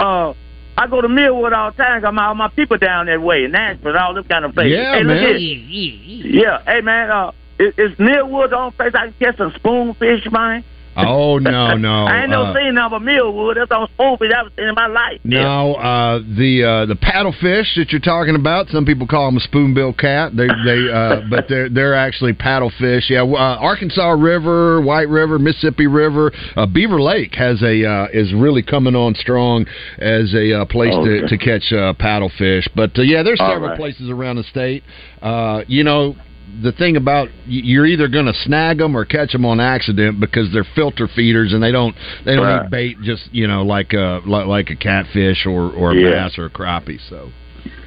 [0.00, 0.34] uh,
[0.76, 2.02] I go to Millwood all the time.
[2.02, 4.72] Got my all my people down that way, in Nashville, all this kind of places.
[4.76, 5.38] Yeah, hey, look man.
[5.38, 6.42] Here.
[6.42, 7.08] Yeah, hey man.
[7.08, 10.64] Uh, is, is Millwood the only place I can catch some spoonfish, man?
[10.96, 12.04] Oh no, no.
[12.06, 13.56] I ain't never uh, seen nothing but Millwood.
[13.56, 15.20] That's the only spoonfish I've ever seen in my life.
[15.24, 18.68] No, uh, the uh, the paddlefish that you're talking about.
[18.68, 20.36] Some people call them a spoonbill cat.
[20.36, 23.10] They they uh, but they're they're actually paddlefish.
[23.10, 28.32] Yeah, uh, Arkansas River, White River, Mississippi River, uh, Beaver Lake has a uh, is
[28.32, 29.66] really coming on strong
[29.98, 32.68] as a uh, place Oh, to, to catch uh, paddlefish.
[32.76, 33.78] But uh, yeah, there's All several right.
[33.78, 34.84] places around the state.
[35.22, 36.14] Uh, you know.
[36.62, 40.52] The thing about you're either going to snag them or catch them on accident because
[40.52, 42.64] they're filter feeders and they don't they don't Right.
[42.66, 46.10] eat bait just you know like a like, like a catfish or or a Yeah.
[46.10, 47.00] bass or a crappie.
[47.08, 47.30] So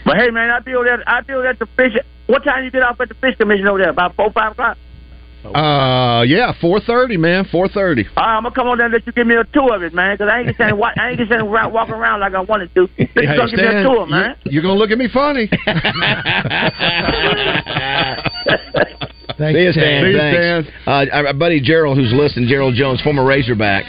[0.05, 1.03] But hey, man, I be that.
[1.07, 1.93] I be that the fish.
[2.27, 3.89] What time you get off at the fish commission over there?
[3.89, 4.77] About four, five o'clock.
[5.45, 8.05] Uh yeah, four thirty man, four thirty.
[8.17, 9.83] All right, I'm gonna come on there and let you give me a tour of
[9.83, 10.15] it, man.
[10.15, 12.81] Because I ain't gonna wa- I ain't gonna around, walk around like I wanted to.
[12.97, 14.35] Let you come give me a tour, man.
[14.45, 15.47] You're gonna look at me funny.
[19.37, 20.03] See you, Stan.
[20.03, 20.69] See you, Thanks.
[20.87, 23.85] Uh, our buddy Gerald, who's listening, Gerald Jones, former Razorback,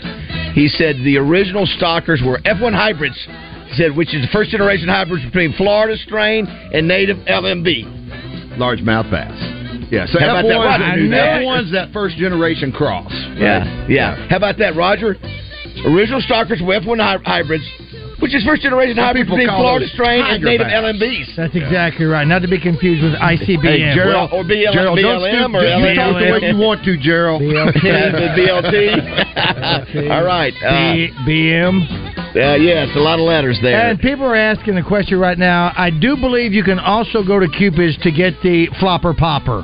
[0.52, 3.16] he said the original stockers were F1 hybrids.
[3.68, 8.58] He said, which is the first generation hybrids between Florida strain and native LMB.
[8.58, 9.67] Largemouth bass.
[9.90, 10.84] Yeah, so How about that, F1's, Roger?
[10.84, 11.40] I knew that.
[11.42, 13.10] F1's that first generation cross.
[13.36, 14.28] Yeah, yeah.
[14.28, 15.16] How about that, Roger?
[15.86, 17.64] Original stockers were F1 hy- hybrids,
[18.20, 20.74] which is first generation Some hybrids people between Florida strain and native bass.
[20.74, 21.36] LMBs.
[21.36, 22.26] That's exactly right.
[22.26, 23.62] Not to be confused with ICBM.
[23.62, 26.84] Hey, Gerald, or BL- Gerald, don't BLM stoop- or you talk the way you want
[26.84, 27.42] to, Gerald.
[27.46, 30.10] Yeah, the BLT.
[30.10, 30.52] All right.
[30.60, 31.80] Uh, BM.
[32.34, 33.88] uh, yeah, it's a lot of letters there.
[33.88, 35.72] And people are asking the question right now.
[35.76, 39.62] I do believe you can also go to Cupid's to get the flopper popper.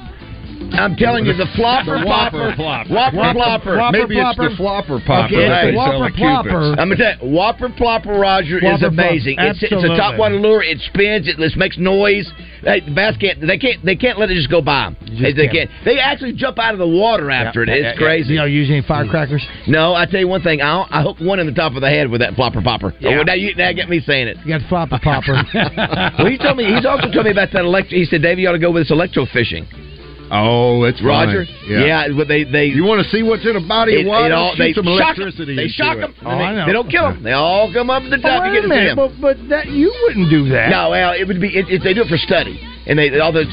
[0.72, 2.90] I'm telling you, the flopper The Whopper popper, plopper.
[2.90, 3.76] Whopper Whopper-.
[3.76, 5.34] Whopper Maybe it's the flopper popper.
[5.34, 6.78] Okay, that the they Whopper plopper.
[6.78, 9.36] I'm gonna tell you, Whopper Plopper Roger is amazing.
[9.38, 10.62] It's, it's a top water lure.
[10.62, 11.28] It spins.
[11.28, 12.30] It makes noise.
[12.62, 13.40] Hey, the bass can't.
[13.40, 13.84] They can't.
[13.84, 14.96] They can't let it just go by them.
[15.20, 15.70] They, they can't.
[15.84, 17.68] They actually jump out of the water after it.
[17.68, 18.34] It's yeah, crazy.
[18.34, 19.44] You know, using firecrackers.
[19.66, 20.62] No, I tell you one thing.
[20.62, 22.94] I I hooked one in the top of the head with that flopper popper.
[23.00, 23.20] Yeah.
[23.20, 24.38] Oh, now you now get me saying it.
[24.44, 25.34] You got flopper popper.
[26.18, 26.64] well, he told me.
[26.72, 27.98] He's also told me about that electro.
[27.98, 29.66] He said, Dave, you ought to go with this electro fishing."
[30.34, 31.46] Oh, it's Roger.
[31.46, 31.70] fine.
[31.70, 32.08] Yeah.
[32.16, 34.26] but they they you want to see what's in a body it, of water?
[34.26, 35.22] it all, Shoot they some shock 'em.
[35.22, 35.54] electricity.
[35.54, 36.00] They into shock it.
[36.00, 36.14] them.
[36.26, 36.66] Oh, I know.
[36.66, 37.22] They don't kill them.
[37.22, 38.42] They all come up to the Oh, top.
[38.42, 40.70] wait you get a to see but, but that you wouldn't do that.
[40.70, 43.30] No, well, it would be it, it, they do it for study, and they all
[43.32, 43.46] the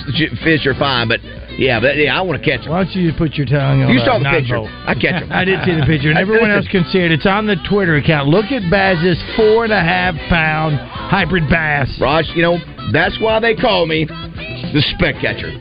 [0.44, 1.08] fish are fine.
[1.08, 1.22] But
[1.60, 2.72] yeah, but yeah, I want to catch them.
[2.74, 4.58] Why don't you just put your tongue on You saw the picture.
[4.58, 4.70] volt?
[4.88, 5.32] I catch 'em.
[5.36, 7.12] I did see the picture, and everyone else can see it.
[7.12, 8.28] It's on the Twitter account.
[8.28, 11.92] Look at Baz's four and a half pound hybrid bass.
[12.02, 12.58] Raj, you know
[12.92, 15.52] that's why they call me the speck catcher.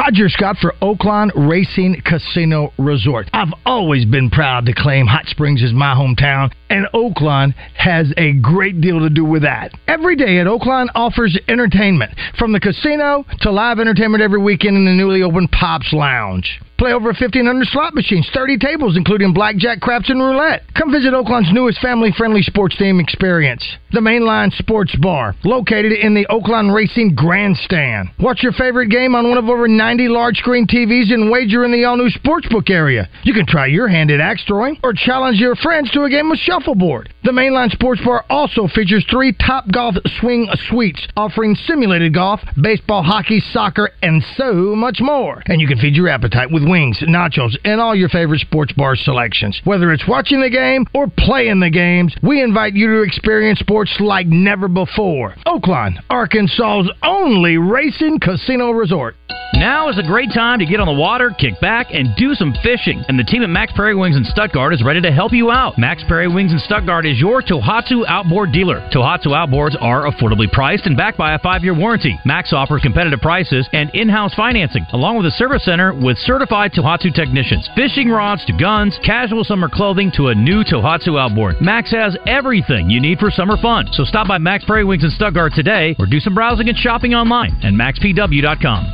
[0.00, 3.28] Roger Scott for Oaklawn Racing Casino Resort.
[3.34, 8.32] I've always been proud to claim Hot Springs is my hometown, and Oaklawn has a
[8.32, 9.72] great deal to do with that.
[9.88, 14.86] Every day at Oaklawn offers entertainment, from the casino to live entertainment every weekend in
[14.86, 16.62] the newly opened Pops Lounge.
[16.80, 20.62] Play over 1,500 slot machines, 30 tables, including blackjack, craps, and roulette.
[20.74, 23.62] Come visit Oaklawn's newest family friendly sports theme experience,
[23.92, 28.08] the Mainline Sports Bar, located in the Oaklawn Racing Grandstand.
[28.18, 31.70] Watch your favorite game on one of over 90 large screen TVs and wager in
[31.70, 33.10] the all new sportsbook area.
[33.24, 36.32] You can try your hand at axe throwing or challenge your friends to a game
[36.32, 37.12] of shuffleboard.
[37.24, 43.02] The Mainline Sports Bar also features three top golf swing suites offering simulated golf, baseball,
[43.02, 45.42] hockey, soccer, and so much more.
[45.44, 48.96] And you can feed your appetite with wings, nachos, and all your favorite sports bar
[48.96, 49.60] selections.
[49.64, 53.94] Whether it's watching the game or playing the games, we invite you to experience sports
[54.00, 55.34] like never before.
[55.46, 59.16] Oaklawn, Arkansas's only racing casino resort.
[59.54, 62.54] Now is a great time to get on the water, kick back, and do some
[62.62, 63.02] fishing.
[63.08, 65.76] And the team at Mack's Prairie Wings in Stuttgart is ready to help you out.
[65.76, 68.80] Mack's Prairie Wings in Stuttgart is your Tohatsu outboard dealer.
[68.92, 72.16] Tohatsu outboards are affordably priced and backed by a five-year warranty.
[72.24, 77.14] Mack's offers competitive prices and in-house financing, along with a service center with certified Tohatsu
[77.14, 77.68] technicians.
[77.74, 81.56] Fishing rods to guns, casual summer clothing to a new Tohatsu outboard.
[81.60, 83.86] Mack's has everything you need for summer fun.
[83.92, 87.14] So stop by Mack's Prairie Wings in Stuttgart today or do some browsing and shopping
[87.14, 88.84] online at mackspw.com.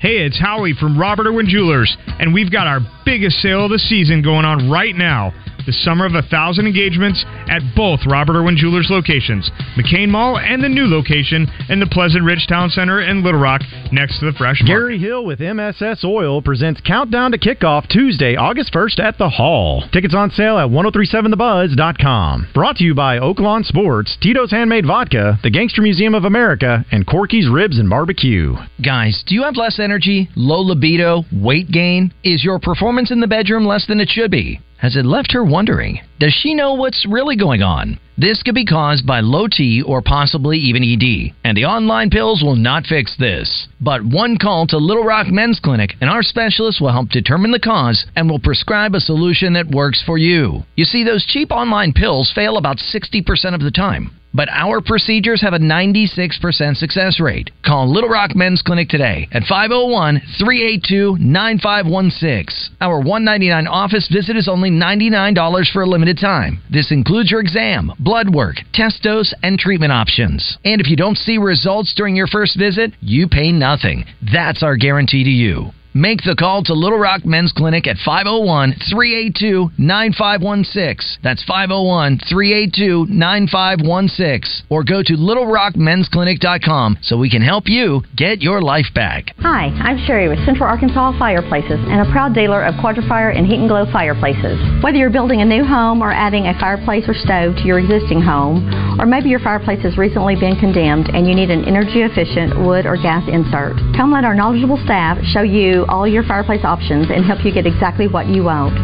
[0.00, 3.80] Hey, it's Howie from Robert Irwin Jewelers, and we've got our biggest sale of the
[3.80, 5.32] season going on right now.
[5.68, 10.64] The summer of a thousand engagements at both Robert Irwin Jewelers locations, McCain Mall and
[10.64, 13.60] the new location in the Pleasant Ridge Town Center in Little Rock
[13.92, 14.72] next to the Fresh Market.
[14.72, 19.84] Gary Hill with MSS Oil presents Countdown to Kickoff Tuesday, August 1st at the Hall.
[19.92, 22.48] Tickets on sale at 1037thebuzz.com.
[22.54, 27.06] Brought to you by Oaklawn Sports, Tito's Handmade Vodka, the Gangster Museum of America, and
[27.06, 28.56] Corky's Ribs and Barbecue.
[28.82, 32.14] Guys, do you have less energy, low libido, weight gain?
[32.24, 34.62] Is your performance in the bedroom less than it should be?
[34.78, 36.00] Has it left her wondering?
[36.20, 37.98] Does she know what's really going on?
[38.16, 42.42] This could be caused by low T or possibly even ED, and the online pills
[42.44, 43.66] will not fix this.
[43.80, 47.58] But one call to Little Rock Men's Clinic, and our specialists will help determine the
[47.58, 50.62] cause and will prescribe a solution that works for you.
[50.76, 54.17] You see, those cheap online pills fail about 60% of the time.
[54.34, 57.50] But our procedures have a 96% success rate.
[57.64, 62.76] Call Little Rock Men's Clinic today at 501 382 9516.
[62.80, 66.60] Our 199 office visit is only $99 for a limited time.
[66.70, 70.58] This includes your exam, blood work, test dose, and treatment options.
[70.64, 74.04] And if you don't see results during your first visit, you pay nothing.
[74.32, 75.72] That's our guarantee to you.
[75.98, 81.18] Make the call to Little Rock Men's Clinic at 501 382 9516.
[81.26, 84.70] That's 501 382 9516.
[84.70, 89.34] Or go to littlerockmensclinic.com so we can help you get your life back.
[89.42, 93.66] Hi, I'm Sherry with Central Arkansas Fireplaces and a proud dealer of Quadra-Fire and Heat
[93.66, 94.54] & Glo fireplaces.
[94.86, 98.22] Whether you're building a new home or adding a fireplace or stove to your existing
[98.22, 98.62] home,
[99.02, 102.86] or maybe your fireplace has recently been condemned and you need an energy efficient wood
[102.86, 107.24] or gas insert, come let our knowledgeable staff show you all your fireplace options and
[107.24, 108.74] help you get exactly what you want.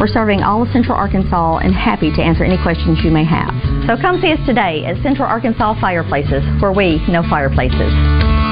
[0.00, 3.52] We're serving all of Central Arkansas and happy to answer any questions you may have.
[3.86, 8.51] So come see us today at Central Arkansas Fireplaces, where we know fireplaces.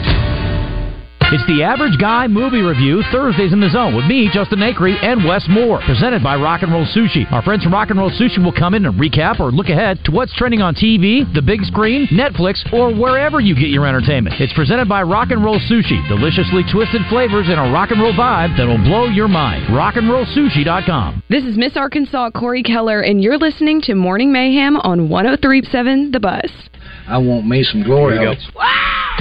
[1.31, 5.23] It's the Average Guy Movie Review, Thursdays in the Zone, with me, Justin Acree, and
[5.23, 5.79] Wes Moore.
[5.85, 7.23] Presented by Rock and Roll Sushi.
[7.31, 10.03] Our friends from Rock and Roll Sushi will come in and recap or look ahead
[10.03, 14.35] to what's trending on TV, the big screen, Netflix, or wherever you get your entertainment.
[14.41, 16.05] It's presented by Rock and Roll Sushi.
[16.09, 19.63] Deliciously twisted flavors and a rock and roll vibe that'll blow your mind.
[19.67, 21.23] RockandRollSushi.com.
[21.29, 26.19] This is Miss Arkansas Cori Keller, and you're listening to Morning Mayhem on 1037 The
[26.19, 26.70] Buzz.
[27.07, 28.17] I want me some glory.
[28.17, 28.35] There you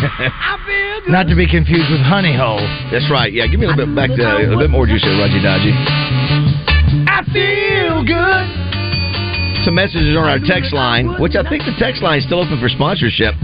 [1.09, 2.61] Not to be confused with honey hole.
[2.93, 3.33] That's right.
[3.33, 5.41] Yeah, give me a little bit back to a little bit more juice there, Roger
[5.43, 5.73] Dodgy.
[7.09, 8.71] I feel good.
[9.65, 12.59] Some messages on our text line, which I think the text line is still open
[12.59, 13.35] for sponsorship.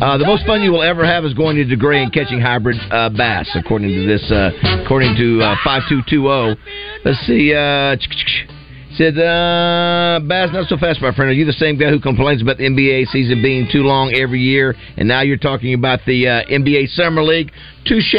[0.00, 2.76] Uh, the most fun you will ever have is going to DeGray and catching hybrid
[2.90, 6.56] uh, bass, according to this, uh, according to uh, five two two zero.
[7.04, 7.52] Let's see.
[8.96, 11.30] Said, uh, Baz, not so fast, my friend.
[11.30, 14.40] Are you the same guy who complains about the NBA season being too long every
[14.40, 17.52] year, and now you're talking about the uh, NBA Summer League?
[17.84, 18.14] Touche.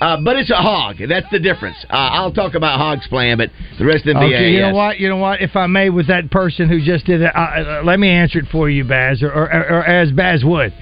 [0.00, 0.96] Uh, but it's a hog.
[1.08, 1.76] That's the difference.
[1.90, 4.26] Uh, I'll talk about hogs playing, but the rest of the NBA.
[4.26, 4.70] Okay, you yes.
[4.70, 5.00] know what?
[5.00, 5.40] You know what?
[5.40, 8.38] If I may, with that person who just did it, uh, uh, let me answer
[8.38, 10.72] it for you, Baz, or, or, or as Baz would.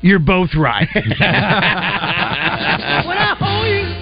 [0.00, 0.88] You're both right.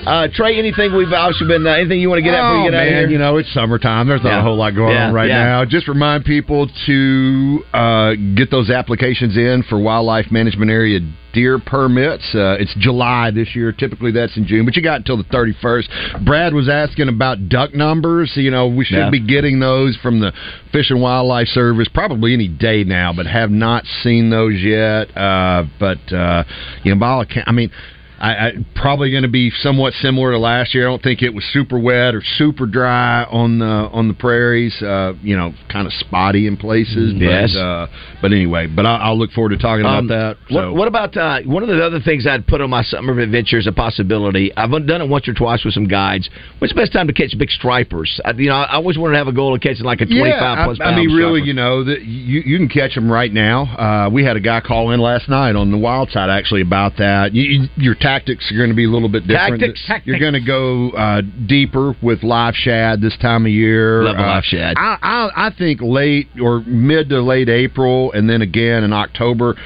[0.07, 2.65] Uh, Trey, anything we've obviously been, uh, anything you want to get at before Oh,
[2.65, 3.09] you get out man, here?
[3.09, 4.07] you know, it's summertime.
[4.07, 4.39] There's not Yeah.
[4.39, 5.45] a whole lot going Yeah, on right yeah.
[5.45, 5.65] now.
[5.65, 11.01] Just remind people to uh, get those applications in for wildlife management area
[11.33, 12.35] deer permits.
[12.35, 13.71] Uh, it's July this year.
[13.71, 16.25] Typically that's in June, but you got until the 31st.
[16.25, 18.33] Brad was asking about duck numbers.
[18.37, 19.11] You know, we should Yeah.
[19.11, 20.33] be getting those from the
[20.73, 25.15] Fish and Wildlife Service probably any day now, but have not seen those yet.
[25.17, 26.45] Uh, but uh,
[26.85, 27.71] you know, by all account, I mean.
[28.19, 30.87] I, I probably going to be somewhat similar to last year.
[30.87, 34.81] I don't think it was super wet or super dry on the on the prairies.
[34.83, 37.13] Uh, you know, kind of spotty in places.
[37.13, 37.55] But, Yes.
[37.57, 37.87] Uh,
[38.23, 40.55] but anyway, but I, I'll look forward to talking Um, about that.
[40.55, 43.19] What, So- what about uh, one of the other things I'd put on my summer
[43.21, 44.51] adventure as a possibility?
[44.57, 46.29] I've done it once or twice with some guides.
[46.59, 48.21] What's the best time to catch big stripers?
[48.25, 50.59] I, you know, I always wanted to have a goal of catching like a twenty-five
[50.59, 50.79] yeah, plus.
[50.81, 51.47] I, I mean, really, striper.
[51.47, 53.65] you know, that you you can catch them right now.
[54.07, 56.97] Uh, we had a guy call in last night on the wild side actually about
[56.99, 57.35] that.
[57.35, 59.61] You, you, your tactics are going to be a little bit different.
[59.61, 60.07] Tactics?
[60.07, 64.05] You're going to go uh, deeper with live shad this time of year.
[64.05, 64.75] Love Uh, live shad.
[64.79, 69.57] I, I I think late or mid to late April, and then again in October.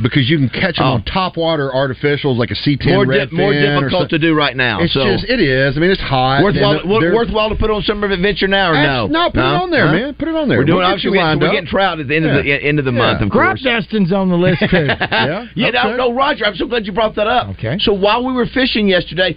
[0.00, 0.92] Because you can catch them Oh.
[0.94, 4.80] on topwater artificials like a C10 more, di- redfin more difficult to do right now.
[4.80, 5.76] It's so just it is.
[5.76, 6.42] I mean, it's hot.
[6.42, 9.04] worthwhile, and wor- worthwhile to put on summer adventure now or no?
[9.06, 10.14] Abs- no, put it on there, man.
[10.14, 10.58] Put it on there.
[10.58, 12.52] We're doing We'll obviously you we're, lined we're getting trout at the end of the
[12.52, 12.98] end of the Yeah.
[12.98, 13.22] month.
[13.22, 13.62] Of Crop course.
[13.62, 14.86] dusting's on the list too.
[14.86, 15.46] yeah.
[15.54, 16.46] Yeah, no, no, Roger.
[16.46, 17.48] I'm so glad you brought that up.
[17.58, 17.76] Okay.
[17.80, 19.36] So while we were fishing yesterday,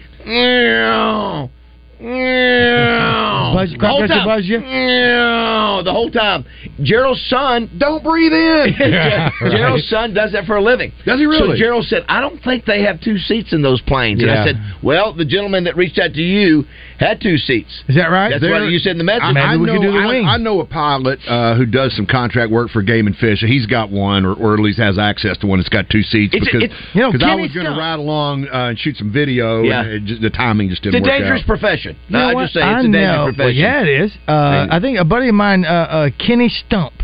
[2.02, 4.58] meow, meow, Buzz- the crop whole time, buzz you?
[4.60, 6.44] the whole time.
[6.82, 8.74] Gerald's son, don't breathe in.
[8.78, 10.92] Ger- Gerald's son does that for a living.
[11.06, 11.56] Does he really?
[11.56, 14.44] So Gerald said, "I don't think they have two seats in those planes." And I
[14.44, 16.64] said, "Well, the gentleman that reached out to you
[16.98, 18.30] had two seats." Is that right?
[18.30, 19.22] That's There- what you said in the message.
[19.22, 20.26] I, Maybe I we know, do the I- wing.
[20.26, 23.40] I, know a pilot uh, who does some contract work for Game and Fish.
[23.40, 26.34] He's got one, or, or at least has access to one that's got two seats.
[26.34, 28.96] It's- because it's- You know, 'cause I was going to ride along uh, and shoot
[28.96, 29.82] some video, Yeah.
[29.82, 31.46] and it just, the timing just didn't a work dangerous out.
[31.92, 32.12] Profession.
[32.12, 32.42] You know I what?
[32.42, 33.24] just say it's I a dangerous know.
[33.26, 33.54] profession.
[33.56, 34.12] Yeah, it is.
[34.28, 36.94] Uh, I think a buddy of mine, uh, uh, Kenny Stump.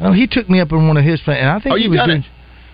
[0.00, 1.84] Oh, he took me up on one of his plans, and I think Oh, he
[1.84, 2.20] you was done doing.
[2.22, 2.26] it.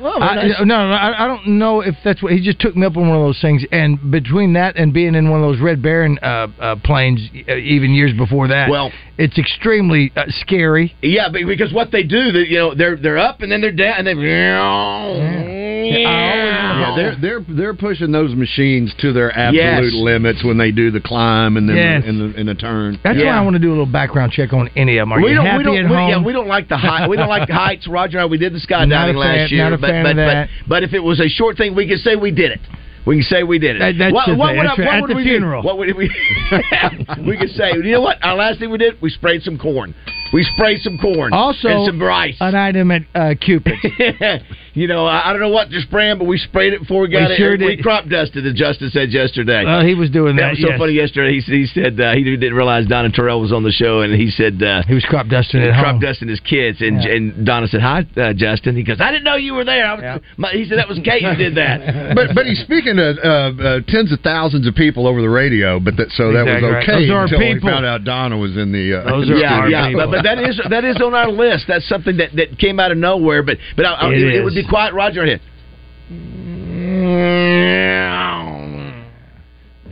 [0.03, 0.53] Well, I, nice.
[0.61, 3.07] no, no, I, I don't know if that's what he just took me up on
[3.07, 3.63] one of those things.
[3.71, 7.55] And between that and being in one of those Red Baron uh, uh, planes, uh,
[7.57, 10.97] even years before that, Well- it's extremely uh, scary.
[11.03, 13.99] Yeah, because what they do, that you know, they're they're up and then they're down
[13.99, 14.19] and then.
[14.19, 19.95] Yeah, they're they're they're pushing those machines to their absolute Yes.
[19.95, 22.03] limits when they do the climb and then Yes.
[22.03, 22.99] the, and the, and the turn.
[23.03, 25.13] That's why I want to do a little background check on any of them.
[25.13, 26.11] Are we you don't, happy we don't, at we, home?
[26.11, 27.09] yeah, we don't like the height.
[27.09, 27.89] We don't like the heights.
[27.89, 30.17] Roger and I, we did the skydiving last year, not a but, fan but, of
[30.17, 30.49] but, that.
[30.69, 32.61] but if it was a short thing, we could say we did it.
[33.07, 33.79] We can say we did it.
[33.79, 34.63] That- that's what, what thing.
[34.63, 34.87] That's I- right.
[34.87, 35.63] what At would the we funeral.
[35.63, 35.67] Do?
[35.67, 36.11] What would we?
[37.27, 38.19] we could say, you know what?
[38.23, 39.95] Our last thing we did, we sprayed some corn.
[40.33, 41.33] We sprayed some corn.
[41.33, 42.37] Also, and some rice.
[42.41, 43.75] an item at uh, Cupid.
[44.75, 47.09] you know, I, I don't know what they're spraying, but we sprayed it before we
[47.09, 47.39] got We it.
[47.39, 49.65] sure We crop dusted, as Justin said yesterday.
[49.65, 50.43] Well, he was doing that.
[50.43, 50.79] That was so yes.
[50.79, 51.41] funny yesterday.
[51.41, 54.31] He, he said uh, he didn't realize Donna Terrell was on the show, and he
[54.31, 56.01] said uh, He was crop dusting at crop home.
[56.01, 56.81] dusting his kids.
[56.81, 57.11] And Yeah.
[57.15, 59.95] and Donna said, "Hi, uh, Justin." He goes, "I didn't know you were there." I
[59.95, 62.15] was, my, he said that was Kate who did that.
[62.15, 63.29] but but he's speaking to uh,
[63.63, 65.81] uh, tens of thousands of people over the radio.
[65.81, 66.83] But that so that Exactly was right.
[66.89, 67.69] okay Those are our until we people.
[67.71, 69.01] found out Donna was in the.
[69.01, 70.07] Uh, Those are yeah, our yeah, people.
[70.07, 71.65] but, but that is that is on our list.
[71.69, 73.43] That's something that, that came out of nowhere.
[73.43, 74.67] But but I, I, It it, it would is.
[74.67, 75.25] be quiet, Roger.
[75.27, 75.41] Here.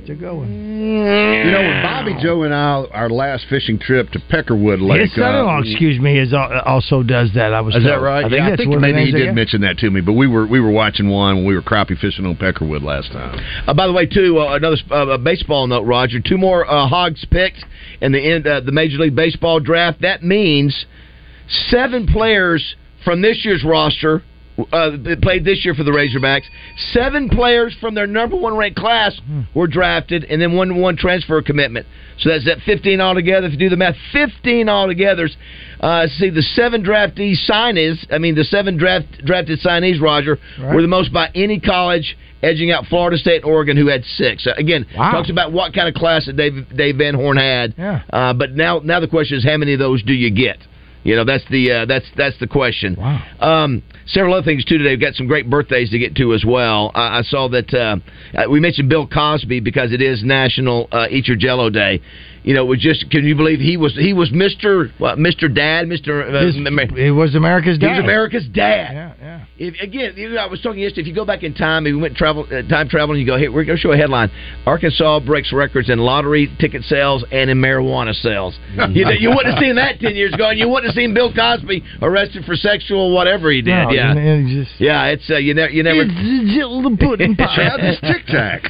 [0.09, 0.51] What's it going?
[0.51, 5.03] You know, when Bobby Joe and I, our last fishing trip to Peckerwood Lake.
[5.03, 7.53] His son-in-law, uh, excuse me, is al- also does that.
[7.53, 7.75] I was.
[7.77, 8.25] Is that right?
[8.25, 9.35] I think yeah, I think one of the maybe he did got.
[9.35, 10.01] mention that to me.
[10.01, 13.13] But we were we were watching one when we were crappie fishing on Peckerwood last
[13.13, 13.39] time.
[13.67, 16.21] Uh, by the way, too, uh, another uh, baseball note, Roger.
[16.21, 17.63] Two more uh, hogs picked
[18.01, 20.01] in the end, uh, the Major League Baseball draft.
[20.01, 20.87] That means
[21.69, 24.23] seven players from this year's roster
[24.73, 26.45] uh, that played this year for the Razorbacks.
[26.93, 29.19] Seven players from their number one ranked class
[29.55, 31.87] were drafted, and then one one transfer commitment.
[32.19, 33.47] So that's at fifteen altogether.
[33.47, 35.29] If you do the math, fifteen altogether.
[35.81, 38.05] Uh, see, the seven draftees signees.
[38.13, 40.75] I mean, the seven draft drafted signees, Roger, Right.
[40.75, 44.45] were the most by any college, edging out Florida State and Oregon, who had six.
[44.47, 45.13] Uh, again, Wow.
[45.13, 47.75] talks about what kind of class that Dave Dave Van Horn had.
[47.79, 48.01] Yeah.
[48.13, 50.59] Uh, but now, now the question is, how many of those do you get?
[51.05, 52.97] You know, that's the uh, that's that's the question.
[52.99, 53.23] Wow.
[53.41, 54.91] Um, several other things too today.
[54.91, 56.91] We've got some great birthdays to get to as well.
[56.95, 57.97] I, I saw that uh,
[58.37, 62.01] uh, we mentioned Bill Cosby because it is National uh, Eat Your Jello Day.
[62.49, 65.49] You know, it was just can you believe he was he was Mister what, Mister
[65.49, 67.91] Dad Mister uh, His- He was America's he dad.
[67.91, 68.93] was America's dad.
[68.95, 69.45] Yeah, yeah.
[69.59, 71.03] If, again, you know, I was talking yesterday.
[71.03, 73.37] If you go back in time, if you went travel uh, time traveling, you go,
[73.37, 74.31] hey, we're going to show a headline:
[74.65, 78.57] Arkansas breaks records in lottery ticket sales and in marijuana sales.
[78.93, 81.13] you, know, you wouldn't have seen that ten years ago, and you wouldn't have seen
[81.13, 83.73] Bill Cosby arrested for sexual whatever he did.
[83.75, 86.01] No, yeah, and- and it's just- yeah, it's uh, you never, you never.
[86.03, 87.57] It's Jill the pudding pie.
[87.57, 88.63] Chad, this Tic Tac.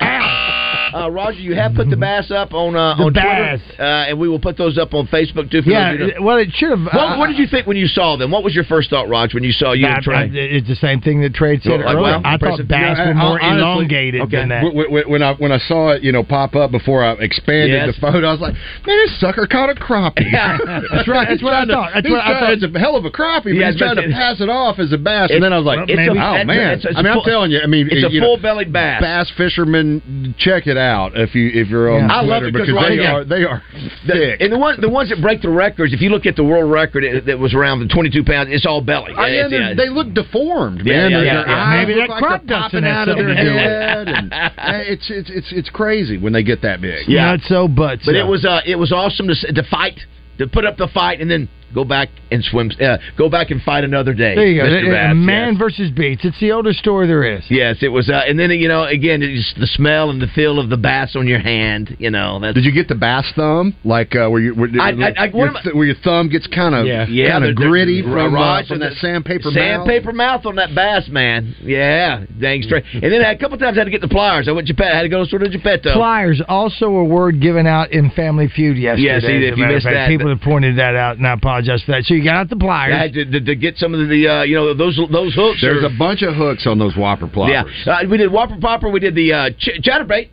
[0.92, 3.60] Uh, uh, Roger, you have put the bass up on uh, The on bass.
[3.66, 5.62] Twitter, uh, and we will put those up on Facebook too.
[5.62, 6.80] For Yeah, those well, it should have.
[6.92, 8.30] What, what did you think when you saw them?
[8.30, 10.28] What was your first thought, Roger, when you saw you and Trey?
[10.32, 12.00] It's the same thing that Trey said Well, earlier.
[12.02, 14.36] well, I thought bass Yeah, were more honestly, elongated okay.
[14.36, 14.64] than that.
[14.64, 17.70] When, when- when I when I saw it, you know, pop up before I expanded
[17.70, 17.94] Yes.
[17.94, 18.54] the photo, I was like,
[18.86, 20.30] "Man, this sucker caught a crappie."
[20.92, 21.26] That's right.
[21.28, 21.90] That's what I trying to- thought.
[21.94, 22.68] That's he's what I trying- thought.
[22.68, 24.98] It's a hell of a crappie, but he's trying to pass it off as a
[24.98, 25.30] bass.
[25.30, 27.18] And then I was like, well, maybe- "Oh it's- man!" it's- it's I mean, a
[27.18, 29.00] I'm telling you, I mean, it's a full-bellied bass.
[29.00, 32.14] Bass fishermen, check it out if you if you're on Yeah.
[32.16, 33.62] I love Twitter it 'cause because they right- are they are
[34.06, 34.40] The- thick.
[34.40, 36.70] and the one, the ones that break the records, if you look at the world
[36.70, 39.12] record it, that was around the 22 pounds, it's all belly.
[39.16, 39.74] I It's- mean, yeah.
[39.74, 41.10] they look deformed, man.
[41.10, 41.64] yeah, Their- yeah, their yeah.
[41.64, 43.62] eyes Maybe look that like crop they're popping out of their something to do with
[43.62, 43.68] it.
[43.68, 44.08] head.
[44.08, 44.48] And, uh,
[44.88, 47.06] it's it's it's it's crazy when they get that big.
[47.06, 47.26] Yeah.
[47.26, 48.18] Not so, but But so.
[48.18, 49.98] it was uh, it was awesome to to fight,
[50.38, 53.60] to put up the fight, and then go back and swim, uh, go back and
[53.62, 54.34] fight another day.
[54.34, 54.68] There you go.
[54.68, 54.88] Mr.
[54.88, 55.58] A- Bass, a man yes.
[55.58, 56.24] versus beats.
[56.24, 57.44] It's the oldest story there is.
[57.50, 60.58] Yes, it was, uh, and then you know, again, it's the smell and the feel
[60.58, 61.96] of the bass on your hand.
[61.98, 63.74] You know, that's Did you get the bass thumb?
[63.84, 66.46] Like uh, where you where, I- I- I- your I- th- where your thumb gets
[66.46, 67.04] kind of Yeah.
[67.06, 69.54] kind Yeah, of the- the- gritty from, uh, Raj, from that sandpaper mouth?
[69.54, 71.54] Sandpaper mouth on that bass, man.
[71.62, 72.84] Yeah, dang straight.
[73.02, 74.46] And then a couple times I had to get the pliers.
[74.48, 74.92] I went Geppetto.
[74.92, 75.92] I had to go to sort of Geppetto.
[75.94, 79.06] Pliers, also a word given out in Family Feud yesterday.
[79.06, 79.94] Yeah, see, if you missed fact.
[79.94, 82.04] that- people have pointed that out, and I apologize for that.
[82.04, 82.94] So you got out the pliers.
[82.94, 85.60] I had to, to, to get some of the uh, you know those those hooks.
[85.60, 87.64] There's are- a bunch of hooks on those whopper ploppers.
[87.86, 87.92] yeah.
[87.92, 88.88] Uh, we did whopper popper.
[88.88, 90.28] We did the uh, ch- chatterbait.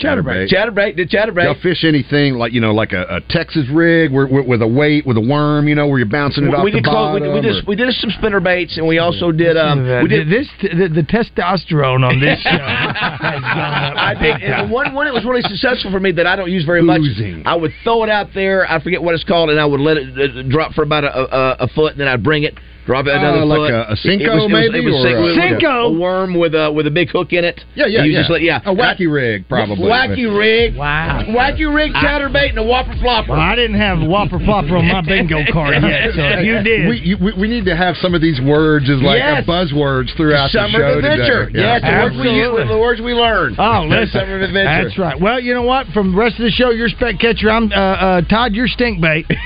[0.00, 0.48] Chatterbait.
[0.48, 0.96] Chatterbait.
[0.96, 1.44] Did chatterbait.
[1.44, 4.66] Y'all fish anything like you know, like a, a Texas rig where, with, with a
[4.66, 7.22] weight with a worm, you know, where you're bouncing it off we the did, bottom.
[7.22, 9.56] did, we, did, we did some spinner baits, and we also did.
[9.56, 13.42] Um, Uh, we did this the, the testosterone on this show has.
[13.44, 16.64] I think and one one that was really successful for me that I don't use
[16.64, 17.38] very Oozing.
[17.38, 17.46] much.
[17.46, 18.70] I would throw it out there.
[18.70, 21.12] I forget what it's called, and I would let it uh, drop for about a,
[21.18, 22.54] a, a foot, and then I'd bring it.
[22.90, 23.70] Drop it Oh, another like foot.
[23.70, 25.94] a- a Senko, it was, it was, maybe, It was, or Senko, a- it Senko?
[25.94, 27.62] a worm with a with a big hook in it.
[27.76, 28.18] yeah, yeah, you yeah.
[28.18, 28.58] just let- yeah.
[28.66, 29.86] A wacky rig, probably.
[29.86, 30.74] Wacky rig.
[30.74, 31.22] Wow.
[31.28, 33.30] Wacky rig, chatterbait, and a whopper flopper.
[33.30, 36.88] Well, I didn't have Whopper Flopper on my bingo card yet, so if you did.
[36.88, 39.44] We, you, we we need to have some of these words as like Yes.
[39.46, 41.46] uh, buzzwords throughout Summer the show adventure.
[41.46, 41.60] today.
[41.62, 42.74] Yes, the words, we use, Absolutely.
[42.74, 43.54] the words we learned.
[43.60, 44.18] Oh, listen.
[44.18, 44.88] Summer of adventure.
[44.88, 45.20] That's right.
[45.20, 45.86] Well, you know what?
[45.94, 47.50] From the rest of the show, you're spec catcher.
[47.52, 48.52] I'm uh, uh, Todd.
[48.54, 49.26] You're stink bait.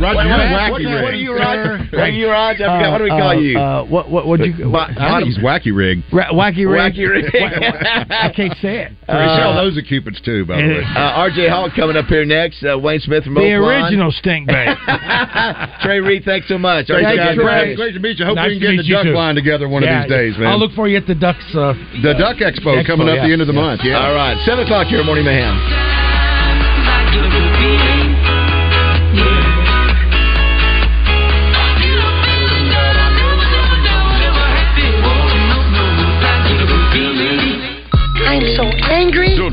[0.00, 1.04] Roger, Wait, you're wacky what, rig.
[1.04, 1.78] what are you, Roger?
[1.90, 2.64] What are you, Roger?
[2.68, 2.92] I forgot.
[2.92, 3.58] What do we Uh, call you?
[3.58, 4.10] Uh, what?
[4.10, 4.26] What?
[4.26, 4.40] What?
[4.40, 4.70] You?
[4.70, 6.02] But- I think he's wacky rig.
[6.12, 6.94] Ra- wacky rig.
[6.94, 7.24] Wacky rig.
[7.34, 8.92] I can't say it.
[9.08, 10.84] we sell those at Cupid's too, by the way.
[10.84, 12.62] Uh, RJ Hall coming up here next.
[12.64, 14.76] Uh, Wayne Smith from The Oak original stink bait.
[15.82, 16.86] Trey Reid, thanks so much.
[16.88, 17.74] Thank RJ, you, Trey.
[17.74, 17.76] great.
[17.76, 18.26] Great to meet you.
[18.26, 20.48] Hope Nice we can get the duck line together one of these days, man.
[20.48, 21.44] I'll look for you at the Ducks.
[21.54, 23.80] Uh, the Duck Expo, Expo, coming up the end of the month.
[23.84, 23.98] Yeah.
[23.98, 25.99] All right, 7 o'clock here Morning Mayhem.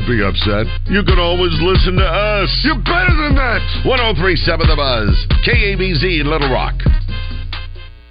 [0.08, 0.64] Be upset.
[0.86, 2.48] You can always listen to us.
[2.64, 3.60] You're better than that.
[3.84, 5.12] 1037 The Buzz.
[5.44, 6.80] KABZ Little Rock.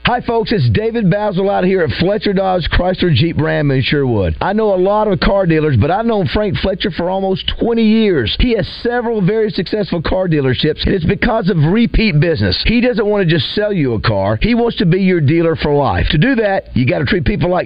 [0.07, 0.53] Hi, folks.
[0.53, 4.37] It's David Bazzel out here at Fletcher Dodge Chrysler Jeep Ram in Sherwood.
[4.39, 7.81] I know a lot of car dealers, but I've known Frank Fletcher for almost 20
[7.83, 8.33] years.
[8.39, 12.63] He has several very successful car dealerships, and it's because of repeat business.
[12.65, 15.57] He doesn't want to just sell you a car, he wants to be your dealer
[15.57, 16.05] for life.
[16.11, 17.65] To do that, you got to treat people like